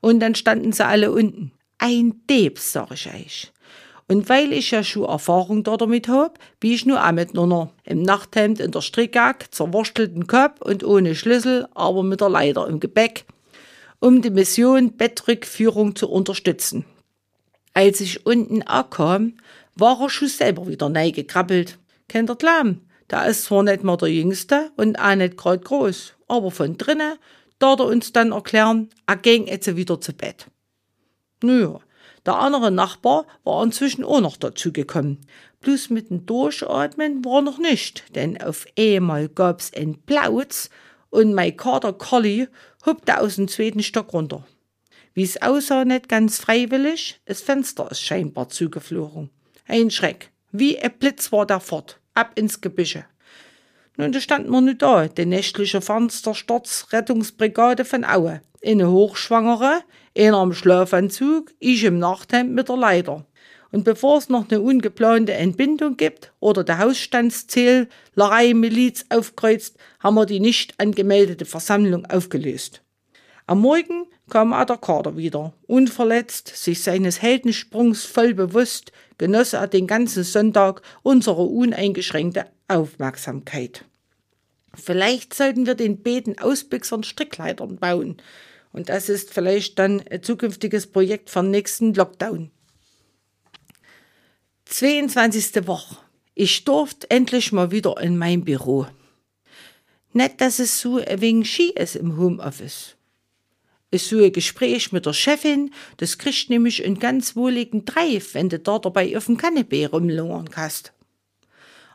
Und 0.00 0.20
dann 0.20 0.34
standen 0.34 0.72
sie 0.72 0.84
alle 0.84 1.12
unten. 1.12 1.52
Ein 1.78 2.22
Debs, 2.28 2.72
sag 2.72 2.90
ich 2.92 3.08
euch. 3.08 3.52
Und 4.06 4.28
weil 4.28 4.52
ich 4.52 4.70
ja 4.70 4.84
schon 4.84 5.04
Erfahrung 5.04 5.64
damit 5.64 6.08
hab, 6.08 6.38
wie 6.60 6.74
ich 6.74 6.84
nur 6.84 7.04
auch 7.04 7.12
mit 7.12 7.32
nur 7.32 7.72
im 7.84 8.02
Nachthemd 8.02 8.60
in 8.60 8.70
der 8.70 8.82
Strickjacke, 8.82 9.50
zerwurstelten 9.50 10.26
Kopf 10.26 10.60
und 10.60 10.84
ohne 10.84 11.14
Schlüssel, 11.14 11.66
aber 11.74 12.02
mit 12.02 12.20
der 12.20 12.28
Leiter 12.28 12.68
im 12.68 12.80
Gepäck, 12.80 13.24
um 14.00 14.20
die 14.20 14.30
Mission 14.30 14.96
Bettrückführung 14.96 15.96
zu 15.96 16.10
unterstützen. 16.10 16.84
Als 17.72 18.00
ich 18.02 18.26
unten 18.26 18.62
ankam, 18.62 19.34
war 19.74 20.00
er 20.02 20.10
schon 20.10 20.28
selber 20.28 20.68
wieder 20.68 20.90
neigekrabbelt. 20.90 21.78
Kennt 22.08 22.30
ihr 22.30 22.36
glauben? 22.36 22.86
Da 23.08 23.24
ist 23.24 23.44
zwar 23.44 23.62
nicht 23.62 23.84
mehr 23.84 23.96
der 23.96 24.08
Jüngste 24.08 24.70
und 24.76 24.98
auch 24.98 25.14
nicht 25.14 25.36
grad 25.36 25.64
groß, 25.64 26.14
aber 26.28 26.50
von 26.50 26.76
drinnen 26.78 27.18
darf 27.58 27.80
er 27.80 27.86
uns 27.86 28.12
dann 28.12 28.32
erklären, 28.32 28.90
er 29.06 29.16
ging 29.16 29.46
jetzt 29.46 29.76
wieder 29.76 30.00
zu 30.00 30.12
Bett. 30.12 30.46
Naja, 31.42 31.80
der 32.26 32.36
andere 32.36 32.70
Nachbar 32.70 33.26
war 33.44 33.62
inzwischen 33.62 34.04
auch 34.04 34.20
noch 34.20 34.36
dazugekommen. 34.36 35.20
Bloß 35.60 35.90
mit 35.90 36.10
dem 36.10 36.26
Durchatmen 36.26 37.24
war 37.24 37.42
noch 37.42 37.58
nicht, 37.58 38.14
denn 38.14 38.40
auf 38.40 38.66
einmal 38.78 39.28
gab's 39.28 39.72
ein 39.74 40.02
Plauz 40.06 40.70
und 41.10 41.34
mein 41.34 41.56
Kater 41.56 41.92
Collie 41.92 42.48
hüpfte 42.84 43.20
aus 43.20 43.36
dem 43.36 43.48
zweiten 43.48 43.82
Stock 43.82 44.12
runter. 44.12 44.46
Wie 45.12 45.22
es 45.22 45.40
aussah, 45.40 45.84
nicht 45.84 46.08
ganz 46.08 46.38
freiwillig, 46.38 47.20
das 47.24 47.40
Fenster 47.40 47.90
ist 47.90 48.00
scheinbar 48.00 48.48
zugeflogen. 48.48 49.30
Ein 49.66 49.90
Schreck. 49.90 50.30
Wie 50.50 50.78
ein 50.78 50.92
Blitz 50.98 51.30
war 51.30 51.46
der 51.46 51.60
fort, 51.60 52.00
ab 52.14 52.32
ins 52.36 52.60
Gebüsche. 52.60 53.04
Nun, 53.96 54.10
da 54.10 54.20
stand 54.20 54.48
man 54.48 54.64
nicht 54.64 54.82
da, 54.82 55.06
die 55.06 55.26
nächtliche 55.26 55.80
Fenstersturz 55.80 56.88
Rettungsbrigade 56.90 57.84
von 57.84 58.04
Aue. 58.04 58.40
Eine 58.64 58.90
Hochschwangere, 58.90 59.82
einer 60.16 60.42
im 60.42 60.52
Schlafanzug, 60.52 61.52
ich 61.60 61.84
im 61.84 61.98
Nachthemd 61.98 62.52
mit 62.52 62.68
der 62.68 62.76
Leiter. 62.76 63.24
Und 63.70 63.84
bevor 63.84 64.18
es 64.18 64.28
noch 64.28 64.48
eine 64.48 64.60
ungeplante 64.60 65.32
Entbindung 65.32 65.96
gibt 65.96 66.32
oder 66.40 66.64
der 66.64 66.78
Hausstandszählerei 66.78 68.54
Miliz 68.54 69.04
aufkreuzt, 69.10 69.76
haben 70.00 70.14
wir 70.14 70.26
die 70.26 70.40
nicht 70.40 70.78
angemeldete 70.78 71.44
Versammlung 71.44 72.06
aufgelöst. 72.06 72.82
Am 73.46 73.60
Morgen 73.60 74.06
kam 74.30 74.52
Kader 74.78 75.16
wieder. 75.16 75.52
Unverletzt, 75.66 76.48
sich 76.48 76.82
seines 76.82 77.20
Heldensprungs 77.22 78.04
voll 78.04 78.34
bewusst, 78.34 78.92
genoss 79.18 79.52
er 79.52 79.66
den 79.66 79.86
ganzen 79.86 80.24
Sonntag 80.24 80.82
unsere 81.02 81.42
uneingeschränkte 81.42 82.46
Aufmerksamkeit. 82.68 83.84
Vielleicht 84.74 85.34
sollten 85.34 85.66
wir 85.66 85.74
den 85.74 86.02
Beeten 86.02 86.38
Ausbüchsern 86.38 87.04
Strickleitern 87.04 87.76
bauen. 87.76 88.16
Und 88.72 88.88
das 88.88 89.08
ist 89.08 89.32
vielleicht 89.32 89.78
dann 89.78 90.02
ein 90.10 90.22
zukünftiges 90.22 90.88
Projekt 90.88 91.30
den 91.30 91.52
nächsten 91.52 91.94
Lockdown. 91.94 92.50
22. 94.64 95.66
Woche. 95.68 95.98
Ich 96.34 96.64
durfte 96.64 97.08
endlich 97.10 97.52
mal 97.52 97.70
wieder 97.70 98.00
in 98.00 98.18
mein 98.18 98.44
Büro. 98.44 98.86
Nicht, 100.12 100.40
dass 100.40 100.58
es 100.58 100.80
so 100.80 100.96
wenig 100.96 101.52
Ski 101.52 101.70
ist 101.70 101.94
im 101.94 102.16
Homeoffice 102.16 102.93
ist 103.94 104.08
so 104.08 104.22
ein 104.22 104.32
Gespräch 104.32 104.92
mit 104.92 105.06
der 105.06 105.12
Chefin, 105.12 105.70
das 105.96 106.18
kriegt 106.18 106.50
nämlich 106.50 106.84
einen 106.84 106.98
ganz 106.98 107.36
wohligen 107.36 107.84
Dreif, 107.84 108.34
wenn 108.34 108.48
du 108.48 108.58
da 108.58 108.78
dabei 108.78 109.16
auf 109.16 109.26
dem 109.26 109.36
Kanapee 109.36 109.86
rumlungern 109.86 110.50
kannst. 110.50 110.92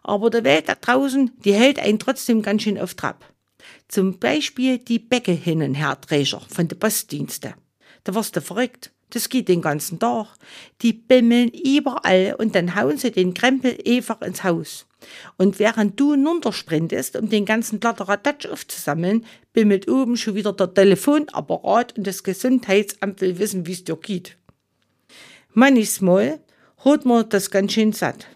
Aber 0.01 0.29
die 0.29 0.43
Welt 0.43 0.69
da 0.69 0.75
draußen, 0.75 1.31
die 1.43 1.53
hält 1.53 1.77
einen 1.77 1.99
trotzdem 1.99 2.41
ganz 2.41 2.63
schön 2.63 2.79
auf 2.79 2.95
Trab. 2.95 3.25
Zum 3.87 4.17
Beispiel 4.17 4.79
die 4.79 4.99
Bäcke 4.99 5.33
hin 5.33 5.61
und 5.61 5.75
her 5.75 5.99
Träger 5.99 6.41
von 6.47 6.67
den 6.67 6.79
Postdiensten. 6.79 7.53
Da 8.03 8.15
wirst 8.15 8.35
du 8.35 8.41
verrückt. 8.41 8.91
Das 9.11 9.29
geht 9.29 9.49
den 9.49 9.61
ganzen 9.61 9.99
Tag. 9.99 10.27
Die 10.81 10.93
bimmeln 10.93 11.49
überall 11.49 12.35
und 12.37 12.55
dann 12.55 12.75
hauen 12.75 12.97
sie 12.97 13.11
den 13.11 13.33
Krempel 13.33 13.77
einfach 13.85 14.21
ins 14.21 14.43
Haus. 14.43 14.85
Und 15.37 15.59
während 15.59 15.99
du 15.99 16.15
nuntersprintest, 16.15 17.15
um 17.15 17.29
den 17.29 17.45
ganzen 17.45 17.79
Kladderadatsch 17.79 18.45
aufzusammeln, 18.47 19.25
bimmelt 19.53 19.89
oben 19.89 20.17
schon 20.17 20.35
wieder 20.35 20.53
der 20.53 20.73
Telefonapparat 20.73 21.97
und 21.97 22.05
das 22.05 22.23
Gesundheitsamt 22.23 23.21
will 23.21 23.39
wissen, 23.39 23.65
wie 23.65 23.73
es 23.73 23.83
dir 23.83 23.95
geht. 23.95 24.37
Manchmal 25.53 26.39
hat 26.83 27.05
man 27.05 27.27
das 27.29 27.49
ganz 27.51 27.73
schön 27.73 27.93
satt. 27.93 28.27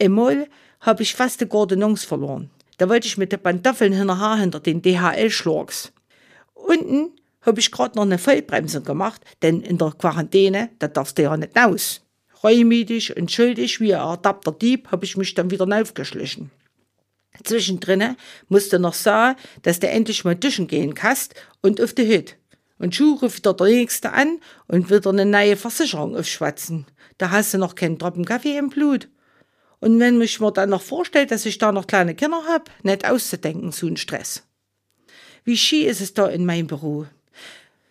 Einmal 0.00 0.48
hab 0.80 1.00
ich 1.00 1.14
fast 1.14 1.40
die 1.40 1.46
Gordonance 1.46 2.06
verloren. 2.06 2.50
Da 2.78 2.88
wollte 2.88 3.06
ich 3.06 3.16
mit 3.16 3.32
den 3.32 3.42
Pantoffeln 3.42 3.92
hinterher 3.92 4.36
hinter 4.36 4.60
den 4.60 4.82
DHL-Schlags. 4.82 5.92
Unten 6.54 7.12
hab 7.42 7.58
ich 7.58 7.70
grad 7.70 7.94
noch 7.94 8.02
eine 8.02 8.18
Vollbremsung 8.18 8.84
gemacht, 8.84 9.22
denn 9.42 9.60
in 9.60 9.78
der 9.78 9.92
Quarantäne, 9.92 10.70
da 10.78 10.88
darfst 10.88 11.18
du 11.18 11.22
ja 11.22 11.36
nicht 11.36 11.56
raus. 11.56 12.03
Reumütig 12.44 13.16
und 13.16 13.32
schuldig 13.32 13.80
wie 13.80 13.94
ein 13.94 14.00
erdabter 14.00 14.52
Dieb 14.52 14.92
hab 14.92 15.02
ich 15.02 15.16
mich 15.16 15.32
dann 15.32 15.50
wieder 15.50 15.66
aufgeschlichen. 15.66 16.50
Zwischendrin 17.42 18.16
musste 18.48 18.78
noch 18.78 18.92
sagen, 18.92 19.38
dass 19.62 19.80
du 19.80 19.88
endlich 19.88 20.24
mal 20.24 20.36
duschen 20.36 20.68
gehen 20.68 20.94
kannst 20.94 21.34
und 21.62 21.80
auf 21.80 21.94
die 21.94 22.06
Hütte. 22.06 22.34
Und 22.78 22.94
Schuh 22.94 23.14
ruft 23.14 23.38
wieder 23.38 23.54
der 23.54 23.68
Nächste 23.68 24.12
an 24.12 24.40
und 24.68 24.90
wieder 24.90 25.10
eine 25.10 25.24
neue 25.24 25.56
Versicherung 25.56 26.16
aufschwatzen. 26.16 26.86
Da 27.18 27.30
hast 27.30 27.54
du 27.54 27.58
noch 27.58 27.74
keinen 27.74 27.98
Tropfen 27.98 28.26
Kaffee 28.26 28.58
im 28.58 28.68
Blut. 28.68 29.08
Und 29.80 29.98
wenn 29.98 30.18
mich 30.18 30.38
mir 30.38 30.52
dann 30.52 30.70
noch 30.70 30.82
vorstellt, 30.82 31.30
dass 31.30 31.46
ich 31.46 31.58
da 31.58 31.72
noch 31.72 31.86
kleine 31.86 32.14
Kinder 32.14 32.42
hab, 32.46 32.70
nicht 32.82 33.08
auszudenken, 33.08 33.72
so 33.72 33.86
ein 33.86 33.96
Stress. 33.96 34.42
Wie 35.44 35.56
schi 35.56 35.84
ist 35.84 36.00
es 36.00 36.14
da 36.14 36.26
in 36.26 36.44
meinem 36.46 36.66
Büro? 36.66 37.06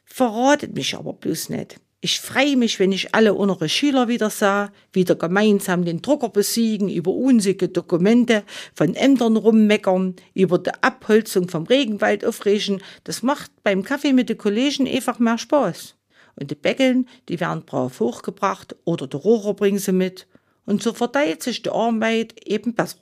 Verratet 0.05 0.75
mich 0.75 0.95
aber 0.95 1.13
bloß 1.13 1.50
nicht. 1.50 1.79
Ich 2.05 2.19
freue 2.19 2.57
mich, 2.57 2.81
wenn 2.81 2.91
ich 2.91 3.15
alle 3.15 3.33
unsere 3.33 3.69
Schüler 3.69 4.10
wieder 4.10 4.29
sah, 4.29 4.74
wieder 4.91 5.15
gemeinsam 5.15 5.86
den 5.86 6.01
Drucker 6.01 6.27
besiegen, 6.27 6.89
über 6.89 7.12
unsige 7.12 7.69
Dokumente 7.69 8.43
von 8.75 8.93
Ämtern 8.93 9.38
rummeckern, 9.38 10.17
über 10.33 10.60
die 10.60 10.72
Abholzung 10.81 11.48
vom 11.48 11.63
Regenwald 11.63 12.25
aufregen. 12.25 12.81
Das 13.05 13.24
macht 13.24 13.51
beim 13.63 13.83
Kaffee 13.83 14.12
mit 14.12 14.27
den 14.27 14.38
Kollegen 14.38 14.86
einfach 14.86 15.17
mehr 15.17 15.38
Spaß. 15.38 15.95
Und 16.36 16.51
die 16.51 16.55
Bäckeln, 16.55 17.07
die 17.29 17.39
werden 17.39 17.63
brav 17.65 18.01
hochgebracht 18.01 18.75
oder 18.83 19.07
die 19.07 19.15
Rohrer 19.15 19.53
bringen 19.53 19.79
sie 19.79 19.93
mit. 19.93 20.27
Und 20.65 20.83
so 20.83 20.91
verteilt 20.91 21.41
sich 21.41 21.62
die 21.62 21.69
Arbeit 21.69 22.36
eben 22.45 22.74
besser. 22.74 22.98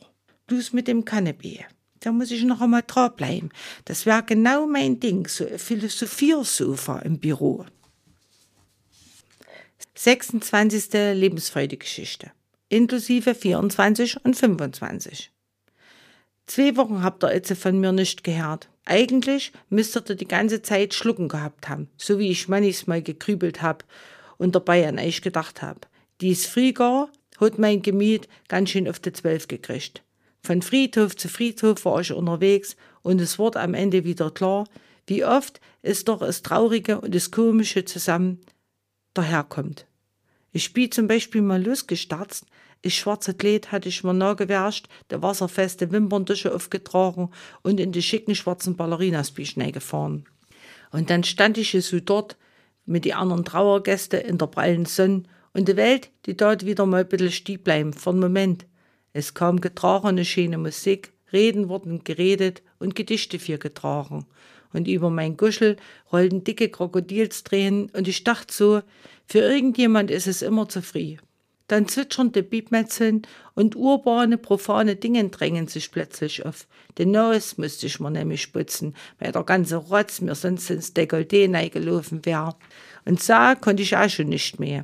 Bloß 0.46 0.74
mit 0.74 0.88
dem 0.88 1.06
Kanapee. 1.06 1.66
Da 2.02 2.12
muss 2.12 2.30
ich 2.30 2.44
noch 2.44 2.62
einmal 2.62 2.84
dranbleiben. 2.86 3.50
Das 3.86 4.06
wäre 4.06 4.22
genau 4.22 4.68
mein 4.68 5.00
Ding, 5.00 5.28
so 5.28 5.48
ein 5.48 5.58
Philosophiersofa 5.58 7.00
im 7.00 7.18
Büro. 7.18 7.66
26. 10.04 10.94
Lebensfreudegeschichte, 11.14 12.32
inklusive 12.70 13.36
24 13.36 14.26
und 14.26 14.36
25. 14.36 15.32
Zwei 16.48 16.76
Wochen 16.76 17.04
habt 17.04 17.24
ihr 17.24 17.32
jetzt 17.32 17.54
von 17.54 17.80
mir 17.80 17.92
nicht 17.92 18.24
gehört. 18.24 18.68
Eigentlich 18.84 19.52
müsstet 19.70 20.10
ihr 20.10 20.16
die 20.16 20.28
ganze 20.28 20.64
Zeit 20.64 20.96
Schlucken 20.96 21.28
gehabt 21.28 21.70
haben, 21.70 21.88
so 21.98 22.18
wie 22.18 22.32
ich 22.32 22.48
manchmal 22.48 23.04
gekrübelt 23.04 23.62
hab 23.62 23.86
und 24.40 24.56
dabei 24.56 24.88
an 24.88 24.98
euch 24.98 25.22
gedacht 25.22 25.62
hab. 25.62 25.88
Dies 26.20 26.48
Frühjahr 26.48 27.12
hat 27.40 27.60
mein 27.60 27.84
Gemüt 27.84 28.28
ganz 28.48 28.72
schön 28.72 28.90
auf 28.90 29.00
die 29.00 29.14
Zwölf 29.14 29.48
gekriegt. 29.48 30.02
Von 30.42 30.64
Friedhof 30.64 31.16
zu 31.16 31.30
Friedhof 31.30 31.86
war 31.86 32.02
ich 32.02 32.12
unterwegs 32.12 32.76
und 33.04 33.22
es 33.22 33.38
wurde 33.38 33.60
am 33.60 33.76
Ende 33.76 34.04
wieder 34.04 34.32
klar, 34.32 34.68
wie 35.06 35.24
oft 35.24 35.62
ist 35.84 36.08
doch 36.08 36.22
das 36.22 36.42
Traurige 36.42 37.00
und 37.02 37.14
das 37.14 37.30
Komische 37.30 37.86
zusammen 37.86 38.42
daherkommt. 39.14 39.86
Ich 40.52 40.74
bin 40.74 40.92
zum 40.92 41.08
Beispiel 41.08 41.42
mal 41.42 41.64
losgestarzt, 41.64 42.46
ich 42.84 42.98
schwarze 42.98 43.36
Kleid 43.36 43.72
hatte 43.72 43.90
ich 43.90 44.04
mir 44.04 44.14
nachgewärscht, 44.14 44.88
der 45.12 45.22
wasserfeste 45.22 45.92
Wimperntische 45.92 46.54
aufgetragen. 46.54 47.30
Und 47.62 47.80
in 47.80 47.92
die 47.92 48.02
schicken 48.02 48.34
schwarzen 48.34 48.76
Ballerinas 48.76 49.32
bin 49.32 49.72
gefahren. 49.72 50.26
Und 50.92 51.12
dann 51.12 51.24
stand 51.24 51.60
ich 51.60 51.72
so 51.86 52.00
dort 52.00 52.38
mit 52.86 53.06
die 53.06 53.14
anderen 53.14 53.46
Trauergäste 53.46 54.18
in 54.18 54.40
der 54.40 54.48
prallen 54.48 54.86
Sonne. 54.86 55.24
Und 55.54 55.68
die 55.68 55.78
Welt, 55.78 56.10
die 56.26 56.36
dort 56.36 56.66
wieder 56.66 56.88
mal 56.88 57.02
ein 57.02 57.08
bisschen 57.08 57.32
stieb 57.32 57.66
bleiben, 57.66 57.94
für 57.94 58.10
einen 58.10 58.20
Moment. 58.20 58.66
Es 59.14 59.36
kam 59.36 59.62
getragene, 59.62 60.26
schöne 60.26 60.58
Musik, 60.58 61.14
Reden 61.32 61.70
wurden 61.70 62.04
geredet 62.04 62.64
und 62.80 62.96
Gedichte 62.96 63.38
für 63.38 63.58
getragen 63.58 64.26
und 64.74 64.88
über 64.88 65.10
mein 65.10 65.38
Guschel 65.38 65.78
rollten 66.12 66.44
dicke 66.44 66.70
Krokodilstränen 66.70 67.90
und 67.90 68.08
ich 68.08 68.24
dachte 68.24 68.54
so, 68.54 68.82
für 69.28 69.40
irgendjemand 69.40 70.12
ist 70.12 70.28
es 70.28 70.42
immer 70.42 70.68
zu 70.68 70.82
früh. 70.82 71.18
Dann 71.68 71.88
zwitschernde 71.88 72.44
Biebmetzeln 72.44 73.22
und 73.56 73.78
urbane, 73.78 74.38
profane 74.38 74.98
Dinge 74.98 75.30
drängen 75.30 75.68
sich 75.68 75.90
plötzlich 75.90 76.46
auf. 76.46 76.68
Den 76.98 77.12
Nose 77.12 77.56
musste 77.56 77.86
ich 77.86 77.98
mir 78.02 78.12
nämlich 78.12 78.52
putzen, 78.52 78.94
weil 79.20 79.32
der 79.32 79.44
ganze 79.44 79.78
Rotz 79.78 80.20
mir 80.20 80.36
sonst 80.36 80.70
ins 80.70 80.94
Dekolleté 80.94 81.70
gelaufen 81.70 82.26
wäre. 82.26 82.56
Und 83.06 83.24
so 83.24 83.34
konnte 83.62 83.84
ich 83.84 83.96
auch 83.96 84.10
schon 84.10 84.28
nicht 84.28 84.60
mehr. 84.60 84.84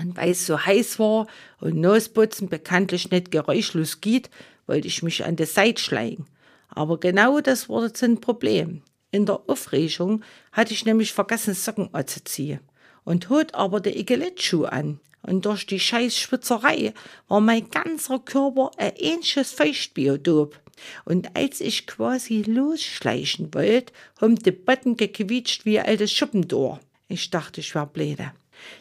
Und 0.00 0.16
weil 0.16 0.30
es 0.30 0.46
so 0.46 0.58
heiß 0.58 0.98
war 0.98 1.26
und 1.60 1.76
Nosputzen 1.76 2.48
bekanntlich 2.48 3.10
nicht 3.10 3.30
geräuschlos 3.30 4.00
geht, 4.00 4.30
wollte 4.66 4.88
ich 4.88 5.02
mich 5.02 5.24
an 5.24 5.36
die 5.36 5.44
Seite 5.44 5.82
schleichen. 5.82 6.24
Aber 6.74 6.98
genau 6.98 7.40
das 7.40 7.68
wurde 7.68 7.92
ein 8.04 8.20
Problem. 8.20 8.82
In 9.10 9.26
der 9.26 9.40
Aufregung 9.46 10.22
hatte 10.52 10.72
ich 10.72 10.84
nämlich 10.84 11.12
vergessen, 11.12 11.54
Socken 11.54 11.90
anzuziehen 11.92 12.60
und 13.04 13.28
hot 13.28 13.54
aber 13.54 13.80
die 13.80 13.98
Igeletschuh 13.98 14.64
an. 14.64 15.00
Und 15.22 15.46
durch 15.46 15.66
die 15.66 15.78
scheiß 15.78 16.16
Schwitzerei 16.16 16.94
war 17.28 17.40
mein 17.40 17.70
ganzer 17.70 18.18
Körper 18.18 18.72
ein 18.76 18.94
ähnliches 18.96 19.52
Feuchtbiotop. 19.52 20.58
Und 21.04 21.36
als 21.36 21.60
ich 21.60 21.86
quasi 21.86 22.42
losschleichen 22.42 23.54
wollte, 23.54 23.92
haben 24.20 24.36
die 24.36 24.50
Botten 24.50 24.96
gequietscht 24.96 25.64
wie 25.64 25.78
ein 25.78 25.86
altes 25.86 26.12
Schuppendor. 26.12 26.80
Ich 27.06 27.30
dachte, 27.30 27.60
ich 27.60 27.74
wär 27.74 27.86
blöde. 27.86 28.32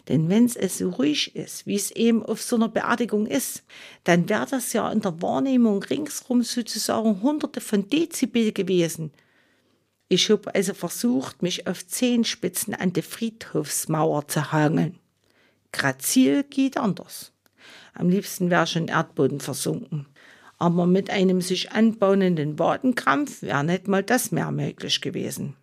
Denn 0.07 0.29
wenn's 0.29 0.55
es 0.55 0.79
so 0.79 0.89
ruhig 0.89 1.35
ist, 1.35 1.65
wie 1.65 1.75
es 1.75 1.91
eben 1.91 2.23
auf 2.23 2.41
so 2.41 2.55
einer 2.55 2.69
Beerdigung 2.69 3.27
ist, 3.27 3.63
dann 4.03 4.29
wäre 4.29 4.47
das 4.49 4.73
ja 4.73 4.91
in 4.91 5.01
der 5.01 5.21
Wahrnehmung 5.21 5.83
ringsrum 5.83 6.43
sozusagen 6.43 7.21
hunderte 7.21 7.61
von 7.61 7.87
Dezibel 7.87 8.51
gewesen. 8.51 9.11
Ich 10.07 10.29
habe 10.29 10.53
also 10.53 10.73
versucht, 10.73 11.41
mich 11.41 11.67
auf 11.67 11.87
Zehenspitzen 11.87 12.73
an 12.73 12.91
die 12.91 13.01
Friedhofsmauer 13.01 14.27
zu 14.27 14.51
hangeln. 14.51 14.99
Grazil 15.71 16.43
geht 16.43 16.77
anders. 16.77 17.31
Am 17.93 18.09
liebsten 18.09 18.49
wäre 18.49 18.67
schon 18.67 18.87
Erdboden 18.87 19.39
versunken. 19.39 20.07
Aber 20.57 20.85
mit 20.85 21.09
einem 21.09 21.41
sich 21.41 21.71
anbauenden 21.71 22.59
Wadenkrampf 22.59 23.41
wäre 23.41 23.63
nicht 23.63 23.87
mal 23.87 24.03
das 24.03 24.31
mehr 24.31 24.51
möglich 24.51 25.01
gewesen. 25.01 25.55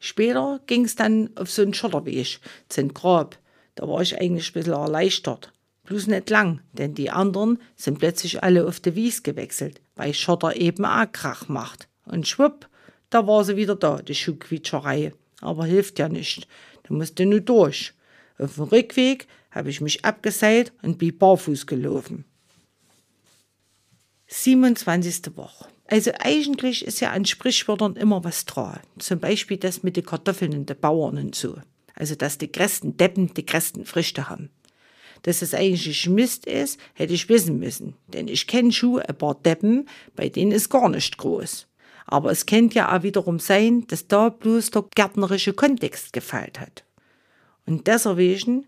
Später 0.00 0.60
ging 0.66 0.86
es 0.86 0.96
dann 0.96 1.30
auf 1.36 1.50
so 1.50 1.62
einen 1.62 1.74
Schotterweg, 1.74 2.40
zum 2.68 2.94
Grab. 2.94 3.38
Da 3.74 3.86
war 3.86 4.00
ich 4.00 4.18
eigentlich 4.18 4.50
ein 4.50 4.54
bisschen 4.54 4.72
erleichtert. 4.72 5.52
Bloß 5.84 6.06
nicht 6.06 6.30
lang, 6.30 6.60
denn 6.72 6.94
die 6.94 7.10
anderen 7.10 7.58
sind 7.76 7.98
plötzlich 7.98 8.42
alle 8.42 8.66
auf 8.66 8.80
die 8.80 8.94
Wies 8.94 9.22
gewechselt, 9.22 9.80
weil 9.96 10.14
Schotter 10.14 10.56
eben 10.56 10.84
auch 10.84 11.12
Krach 11.12 11.48
macht. 11.48 11.86
Und 12.06 12.26
schwupp, 12.26 12.68
da 13.10 13.26
war 13.26 13.44
sie 13.44 13.56
wieder 13.56 13.76
da, 13.76 14.00
die 14.00 14.14
Schuhquietscherei. 14.14 15.12
Aber 15.42 15.66
hilft 15.66 15.98
ja 15.98 16.08
nicht. 16.08 16.48
Da 16.84 16.94
musste 16.94 17.26
nur 17.26 17.40
durch. 17.40 17.92
Auf 18.38 18.54
dem 18.54 18.64
Rückweg 18.64 19.26
habe 19.50 19.68
ich 19.68 19.80
mich 19.80 20.04
abgeseilt 20.04 20.72
und 20.82 20.98
bin 20.98 21.16
barfuß 21.16 21.66
gelaufen. 21.66 22.24
27. 24.28 25.36
Woche. 25.36 25.66
Also 25.90 26.12
eigentlich 26.20 26.84
ist 26.84 27.00
ja 27.00 27.10
an 27.10 27.24
Sprichwörtern 27.24 27.96
immer 27.96 28.22
was 28.22 28.44
dran. 28.44 28.78
Zum 29.00 29.18
Beispiel 29.18 29.56
das 29.56 29.82
mit 29.82 29.96
den 29.96 30.06
Kartoffeln 30.06 30.54
und 30.54 30.70
den 30.70 30.78
Bauern 30.78 31.18
und 31.18 31.34
so. 31.34 31.56
Also 31.96 32.14
dass 32.14 32.38
die 32.38 32.50
größten 32.50 32.96
Deppen 32.96 33.34
die 33.34 33.44
größten 33.44 33.84
Früchte 33.84 34.30
haben. 34.30 34.50
Dass 35.22 35.42
es 35.42 35.52
eigentlich 35.52 36.08
Mist 36.08 36.46
ist, 36.46 36.78
hätte 36.94 37.12
ich 37.12 37.28
wissen 37.28 37.58
müssen. 37.58 37.96
Denn 38.06 38.28
ich 38.28 38.46
kenne 38.46 38.70
schon 38.70 39.00
ein 39.00 39.18
paar 39.18 39.34
Deppen, 39.34 39.88
bei 40.14 40.28
denen 40.28 40.52
ist 40.52 40.70
gar 40.70 40.88
nicht 40.88 41.18
groß. 41.18 41.66
Aber 42.06 42.30
es 42.30 42.46
könnte 42.46 42.76
ja 42.76 42.96
auch 42.96 43.02
wiederum 43.02 43.40
sein, 43.40 43.84
dass 43.88 44.06
da 44.06 44.28
bloß 44.28 44.70
der 44.70 44.84
gärtnerische 44.94 45.54
Kontext 45.54 46.12
gefällt 46.12 46.60
hat. 46.60 46.84
Und 47.66 47.88
deswegen 47.88 48.66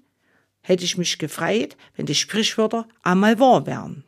hätte 0.60 0.84
ich 0.84 0.98
mich 0.98 1.18
gefreut, 1.18 1.76
wenn 1.96 2.06
die 2.06 2.16
Sprichwörter 2.16 2.88
einmal 3.04 3.38
wahr 3.38 3.64
wären. 3.64 4.02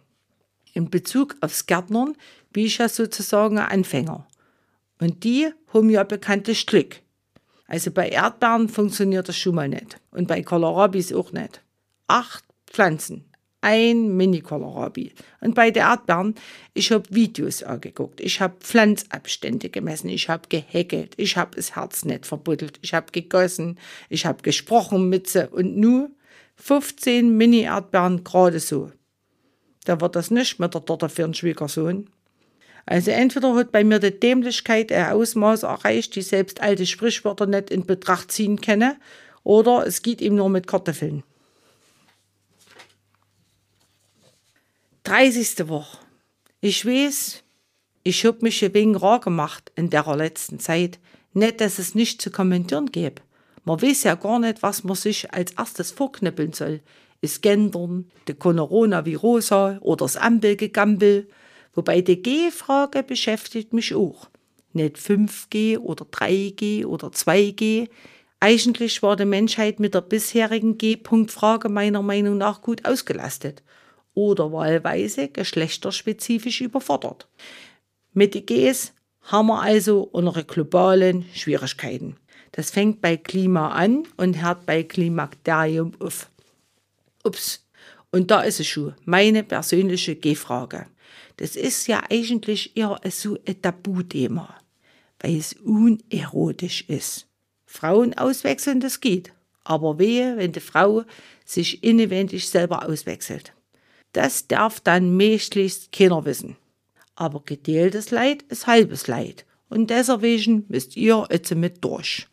In 0.72 0.90
Bezug 0.90 1.36
aufs 1.40 1.66
Gärtnern 1.66 2.16
ich 2.56 2.78
ja 2.78 2.88
sozusagen 2.88 3.58
ein 3.58 3.68
Anfänger. 3.68 4.26
Und 5.00 5.24
die 5.24 5.50
haben 5.72 5.90
ja 5.90 6.04
bekanntlich 6.04 6.66
Glück. 6.66 7.00
Also 7.66 7.90
bei 7.90 8.08
Erdbeeren 8.08 8.68
funktioniert 8.68 9.28
das 9.28 9.36
schon 9.36 9.54
mal 9.54 9.68
nicht. 9.68 10.00
Und 10.10 10.28
bei 10.28 10.42
Kohlrabis 10.42 11.12
auch 11.12 11.32
nicht. 11.32 11.62
Acht 12.06 12.44
Pflanzen. 12.66 13.24
Ein 13.60 14.16
Mini-Kohlrabi. 14.16 15.14
Und 15.40 15.54
bei 15.54 15.70
den 15.70 15.82
Erdbeeren, 15.82 16.34
ich 16.74 16.92
habe 16.92 17.04
Videos 17.08 17.62
angeguckt. 17.62 18.20
Ich 18.20 18.40
habe 18.40 18.56
Pflanzabstände 18.60 19.70
gemessen. 19.70 20.10
Ich 20.10 20.28
habe 20.28 20.48
gehäkelt. 20.50 21.14
Ich 21.16 21.36
habe 21.38 21.56
das 21.56 21.74
Herz 21.74 22.04
nicht 22.04 22.26
verbuddelt. 22.26 22.78
Ich 22.82 22.92
habe 22.92 23.10
gegossen. 23.10 23.78
Ich 24.10 24.26
habe 24.26 24.42
gesprochen 24.42 25.08
mit 25.08 25.28
sie. 25.28 25.48
Und 25.48 25.76
nur 25.76 26.10
15 26.56 27.34
Mini-Erdbeeren 27.36 28.22
gerade 28.22 28.60
so. 28.60 28.92
Da 29.84 30.00
wird 30.00 30.14
das 30.14 30.30
nicht 30.30 30.60
mit 30.60 30.74
der 30.74 30.84
Torte 30.84 31.08
für 31.08 31.24
einen 31.24 31.34
Schwiegersohn. 31.34 32.10
Also 32.86 33.10
entweder 33.10 33.54
hat 33.54 33.72
bei 33.72 33.82
mir 33.82 33.98
die 33.98 34.18
Dämlichkeit 34.18 34.92
ein 34.92 35.12
Ausmaß 35.12 35.62
erreicht, 35.62 36.14
die 36.16 36.22
selbst 36.22 36.60
alte 36.60 36.86
Sprichwörter 36.86 37.46
nicht 37.46 37.70
in 37.70 37.86
Betracht 37.86 38.30
ziehen 38.30 38.60
kenne, 38.60 38.96
oder 39.42 39.86
es 39.86 40.02
geht 40.02 40.20
ihm 40.20 40.36
nur 40.36 40.48
mit 40.48 40.66
Kartoffeln. 40.66 41.22
30. 45.04 45.68
Woche. 45.68 45.98
Ich 46.62 46.86
weiß, 46.86 47.42
ich 48.04 48.24
hab 48.24 48.42
mich 48.42 48.64
ein 48.64 48.72
wenig 48.72 49.02
rar 49.02 49.20
gemacht 49.20 49.70
in 49.76 49.90
der 49.90 50.16
letzten 50.16 50.58
Zeit. 50.60 50.98
Nicht, 51.34 51.60
dass 51.60 51.78
es 51.78 51.94
nicht 51.94 52.22
zu 52.22 52.30
kommentieren 52.30 52.90
gäbe. 52.90 53.20
Man 53.64 53.82
weiß 53.82 54.04
ja 54.04 54.14
gar 54.14 54.38
nicht, 54.38 54.62
was 54.62 54.84
man 54.84 54.96
sich 54.96 55.32
als 55.32 55.52
erstes 55.52 55.90
vorknüppeln 55.90 56.52
soll. 56.52 56.80
Ist 57.20 57.42
Gendern, 57.42 58.10
de 58.28 58.34
Coronavirosa 58.34 59.78
oder 59.80 60.04
das 60.04 60.16
Ampelgegampel. 60.16 61.28
Wobei 61.74 62.00
die 62.00 62.22
G-Frage 62.22 63.02
beschäftigt 63.02 63.72
mich 63.72 63.94
auch. 63.94 64.28
Nicht 64.72 64.96
5G 64.96 65.78
oder 65.78 66.04
3G 66.04 66.84
oder 66.86 67.08
2G. 67.08 67.88
Eigentlich 68.40 69.02
war 69.02 69.16
die 69.16 69.24
Menschheit 69.24 69.80
mit 69.80 69.94
der 69.94 70.00
bisherigen 70.00 70.78
G-Punkt-Frage 70.78 71.68
meiner 71.68 72.02
Meinung 72.02 72.38
nach 72.38 72.62
gut 72.62 72.84
ausgelastet 72.84 73.62
oder 74.14 74.52
wahlweise 74.52 75.28
geschlechterspezifisch 75.28 76.60
überfordert. 76.60 77.28
Mit 78.12 78.34
den 78.34 78.46
Gs 78.46 78.92
haben 79.22 79.48
wir 79.48 79.60
also 79.60 80.02
unsere 80.02 80.44
globalen 80.44 81.24
Schwierigkeiten. 81.34 82.16
Das 82.52 82.70
fängt 82.70 83.00
bei 83.00 83.16
Klima 83.16 83.70
an 83.70 84.04
und 84.16 84.40
hört 84.40 84.66
bei 84.66 84.84
Klimakterium 84.84 85.92
auf. 85.98 86.30
Ups. 87.24 87.66
Und 88.12 88.30
da 88.30 88.42
ist 88.42 88.60
es 88.60 88.68
schon, 88.68 88.94
meine 89.04 89.42
persönliche 89.42 90.14
G-Frage. 90.14 90.86
Das 91.36 91.56
ist 91.56 91.86
ja 91.86 92.02
eigentlich 92.10 92.76
eher 92.76 93.00
so 93.10 93.38
ein 93.46 93.60
Tabuthema, 93.60 94.54
weil 95.20 95.36
es 95.36 95.54
unerotisch 95.54 96.84
ist. 96.88 97.26
Frauen 97.66 98.14
auswechseln, 98.14 98.80
das 98.80 99.00
geht. 99.00 99.32
Aber 99.64 99.98
wehe, 99.98 100.36
wenn 100.36 100.52
die 100.52 100.60
Frau 100.60 101.04
sich 101.44 101.82
inwendig 101.82 102.48
selber 102.48 102.86
auswechselt. 102.86 103.52
Das 104.12 104.46
darf 104.46 104.80
dann 104.80 105.16
möglichst 105.16 105.90
keiner 105.90 106.24
wissen. 106.24 106.56
Aber 107.16 107.42
geteiltes 107.44 108.10
Leid 108.10 108.42
ist 108.42 108.66
halbes 108.66 109.06
Leid. 109.06 109.44
Und 109.68 109.90
deswegen 109.90 110.66
müsst 110.68 110.96
ihr 110.96 111.26
jetzt 111.30 111.54
mit 111.54 111.84
durch. 111.84 112.28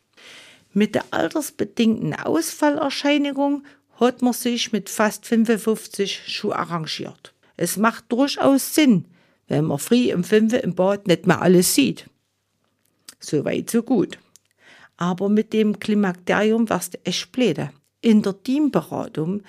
Mit 0.72 0.94
der 0.94 1.04
altersbedingten 1.10 2.14
Ausfallerscheinigung 2.14 3.64
hat 3.98 4.22
man 4.22 4.32
sich 4.32 4.72
mit 4.72 4.88
fast 4.88 5.26
55 5.26 6.22
schon 6.26 6.52
arrangiert. 6.52 7.31
Es 7.62 7.76
macht 7.76 8.10
durchaus 8.10 8.74
Sinn, 8.74 9.04
wenn 9.46 9.66
man 9.66 9.78
früh 9.78 10.10
im 10.10 10.24
Fünfe 10.24 10.56
im 10.56 10.74
Bad 10.74 11.06
nicht 11.06 11.28
mehr 11.28 11.40
alles 11.40 11.76
sieht. 11.76 12.10
So 13.20 13.44
weit, 13.44 13.70
so 13.70 13.84
gut. 13.84 14.18
Aber 14.96 15.28
mit 15.28 15.52
dem 15.52 15.78
Klimakterium 15.78 16.68
warst 16.68 16.94
du 16.94 16.98
echt 17.04 17.30
blöde. 17.30 17.70
In 18.00 18.20
der 18.22 18.42
Teamberatung 18.42 19.44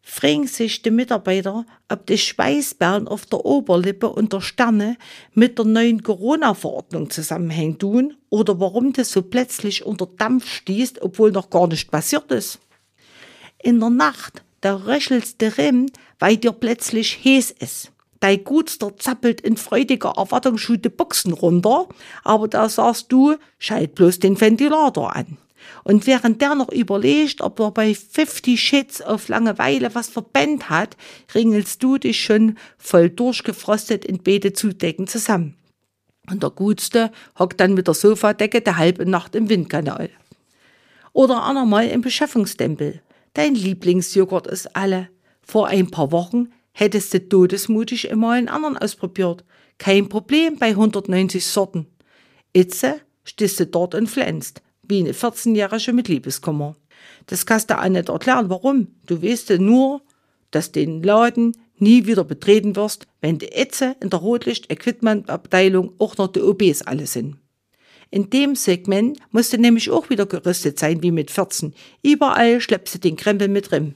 fragen 0.00 0.46
sich 0.46 0.80
die 0.80 0.90
Mitarbeiter, 0.90 1.66
ob 1.90 2.06
die 2.06 2.16
Schweißperlen 2.16 3.06
auf 3.06 3.26
der 3.26 3.44
Oberlippe 3.44 4.08
und 4.08 4.32
der 4.32 4.40
Sterne 4.40 4.96
mit 5.34 5.58
der 5.58 5.66
neuen 5.66 6.02
Corona-Verordnung 6.02 7.10
zusammenhängen 7.10 7.78
tun 7.78 8.16
oder 8.30 8.58
warum 8.58 8.94
das 8.94 9.12
so 9.12 9.20
plötzlich 9.20 9.84
unter 9.84 10.06
Dampf 10.06 10.48
stießt, 10.48 11.02
obwohl 11.02 11.30
noch 11.30 11.50
gar 11.50 11.66
nicht 11.66 11.90
passiert 11.90 12.32
ist. 12.32 12.58
In 13.62 13.80
der 13.80 13.90
Nacht, 13.90 14.42
da 14.60 14.74
röchelst 14.74 15.40
de 15.40 15.48
Rimm, 15.48 15.86
weil 16.18 16.36
dir 16.36 16.52
plötzlich 16.52 17.24
heiß 17.24 17.50
ist. 17.50 17.92
Dein 18.20 18.42
Gutster 18.42 18.96
zappelt 18.96 19.40
in 19.40 19.56
freudiger 19.56 20.14
Erwartung 20.16 20.58
schon 20.58 20.82
die 20.82 20.88
Boxen 20.88 21.32
runter, 21.32 21.88
aber 22.24 22.48
da 22.48 22.68
sagst 22.68 23.12
du, 23.12 23.36
schalt 23.58 23.94
bloß 23.94 24.18
den 24.18 24.40
Ventilator 24.40 25.14
an. 25.14 25.36
Und 25.84 26.06
während 26.06 26.40
der 26.42 26.54
noch 26.54 26.70
überlegt, 26.72 27.40
ob 27.40 27.60
er 27.60 27.70
bei 27.70 27.94
50 27.94 28.60
Shits 28.60 29.02
auf 29.02 29.28
Langeweile 29.28 29.94
was 29.94 30.08
verbannt 30.08 30.70
hat, 30.70 30.96
ringelst 31.34 31.82
du 31.82 31.98
dich 31.98 32.22
schon 32.22 32.58
voll 32.76 33.10
durchgefrostet 33.10 34.04
in 34.04 34.22
beide 34.22 34.52
Zudecken 34.52 35.06
zusammen. 35.06 35.54
Und 36.30 36.42
der 36.42 36.50
Gutste 36.50 37.10
hockt 37.38 37.60
dann 37.60 37.74
mit 37.74 37.86
der 37.86 37.94
Sofadecke 37.94 38.60
der 38.60 38.76
halbe 38.76 39.06
Nacht 39.06 39.34
im 39.34 39.48
Windkanal. 39.48 40.10
Oder 41.12 41.42
andermal 41.42 41.88
im 41.88 42.02
Beschaffungstempel. 42.02 43.00
Dein 43.38 43.54
Lieblingsjoghurt 43.54 44.48
ist 44.48 44.74
alle. 44.74 45.10
Vor 45.42 45.68
ein 45.68 45.92
paar 45.92 46.10
Wochen 46.10 46.48
hättest 46.72 47.14
du 47.14 47.28
todesmutig 47.28 48.08
immer 48.08 48.32
einen 48.32 48.48
anderen 48.48 48.76
ausprobiert. 48.76 49.44
Kein 49.78 50.08
Problem 50.08 50.56
bei 50.58 50.70
190 50.70 51.46
Sorten. 51.46 51.86
Itze 52.52 53.00
stehst 53.22 53.60
du 53.60 53.66
dort 53.66 53.94
und 53.94 54.10
pflänzt 54.10 54.60
wie 54.82 54.98
eine 54.98 55.12
14-Jährige 55.12 55.92
mit 55.92 56.08
Liebeskummer. 56.08 56.74
Das 57.26 57.46
kannst 57.46 57.70
du 57.70 57.80
auch 57.80 57.88
nicht 57.88 58.08
erklären, 58.08 58.50
warum. 58.50 58.88
Du 59.06 59.22
weißt 59.22 59.50
nur, 59.60 60.02
dass 60.50 60.72
den 60.72 61.04
Laden 61.04 61.56
nie 61.76 62.06
wieder 62.06 62.24
betreten 62.24 62.74
wirst, 62.74 63.06
wenn 63.20 63.38
die 63.38 63.52
Etze 63.52 63.94
in 64.00 64.10
der 64.10 64.18
Rotlicht-Equipment-Abteilung 64.18 65.92
auch 66.00 66.16
noch 66.16 66.26
die 66.26 66.42
OBs 66.42 66.82
alle 66.82 67.06
sind. 67.06 67.36
In 68.10 68.30
dem 68.30 68.56
Segment 68.56 69.18
musst 69.32 69.52
du 69.52 69.58
nämlich 69.58 69.90
auch 69.90 70.08
wieder 70.08 70.26
gerüstet 70.26 70.78
sein 70.78 71.02
wie 71.02 71.10
mit 71.10 71.30
14. 71.30 71.74
Überall 72.02 72.60
schleppst 72.60 73.04
den 73.04 73.16
Krempel 73.16 73.48
mit 73.48 73.70
drin. 73.70 73.94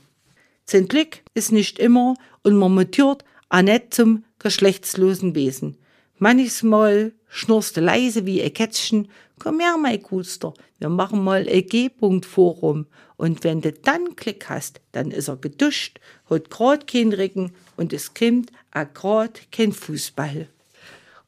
Sein 0.65 0.87
Glück 0.87 1.19
ist 1.35 1.53
nicht 1.53 1.79
immer 1.79 2.15
und 2.43 2.57
man 2.57 2.75
mutiert 2.75 3.25
auch 3.49 3.63
nicht 3.63 3.95
zum 3.95 4.25
geschlechtslosen 4.39 5.35
Wesen. 5.35 5.77
Manchmal 6.19 7.13
schnurst 7.29 7.77
du 7.77 7.81
leise 7.81 8.27
wie 8.27 8.43
ein 8.43 8.53
Kätzchen, 8.53 9.09
komm 9.39 9.61
her, 9.61 9.77
mein 9.77 10.03
Guster, 10.03 10.55
wir 10.79 10.89
machen 10.89 11.25
mal 11.25 11.49
ein 11.49 11.67
G-Punkt-Forum. 11.67 12.87
Und 13.17 13.45
wenn 13.45 13.61
du 13.61 13.73
dann 13.73 14.17
Klick 14.17 14.49
hast, 14.49 14.81
dann 14.93 15.11
ist 15.11 15.29
er 15.29 15.37
geduscht, 15.37 16.01
hat 16.29 16.51
grad 16.51 16.87
kein 16.87 17.13
Rücken 17.13 17.53
und 17.77 17.93
es 17.93 18.15
kommt 18.15 18.53
auch 18.73 18.93
grad 18.93 19.51
kein 19.51 19.73
Fußball. 19.73 20.49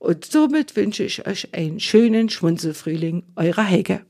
Und 0.05 0.27
somit 0.27 0.77
wünsche 0.77 1.03
ich 1.03 1.27
euch 1.27 1.49
einen 1.55 1.81
schönen 1.81 2.29
Schmunzelfrühling, 2.29 3.23
eure 3.37 3.67
Heike. 3.67 4.05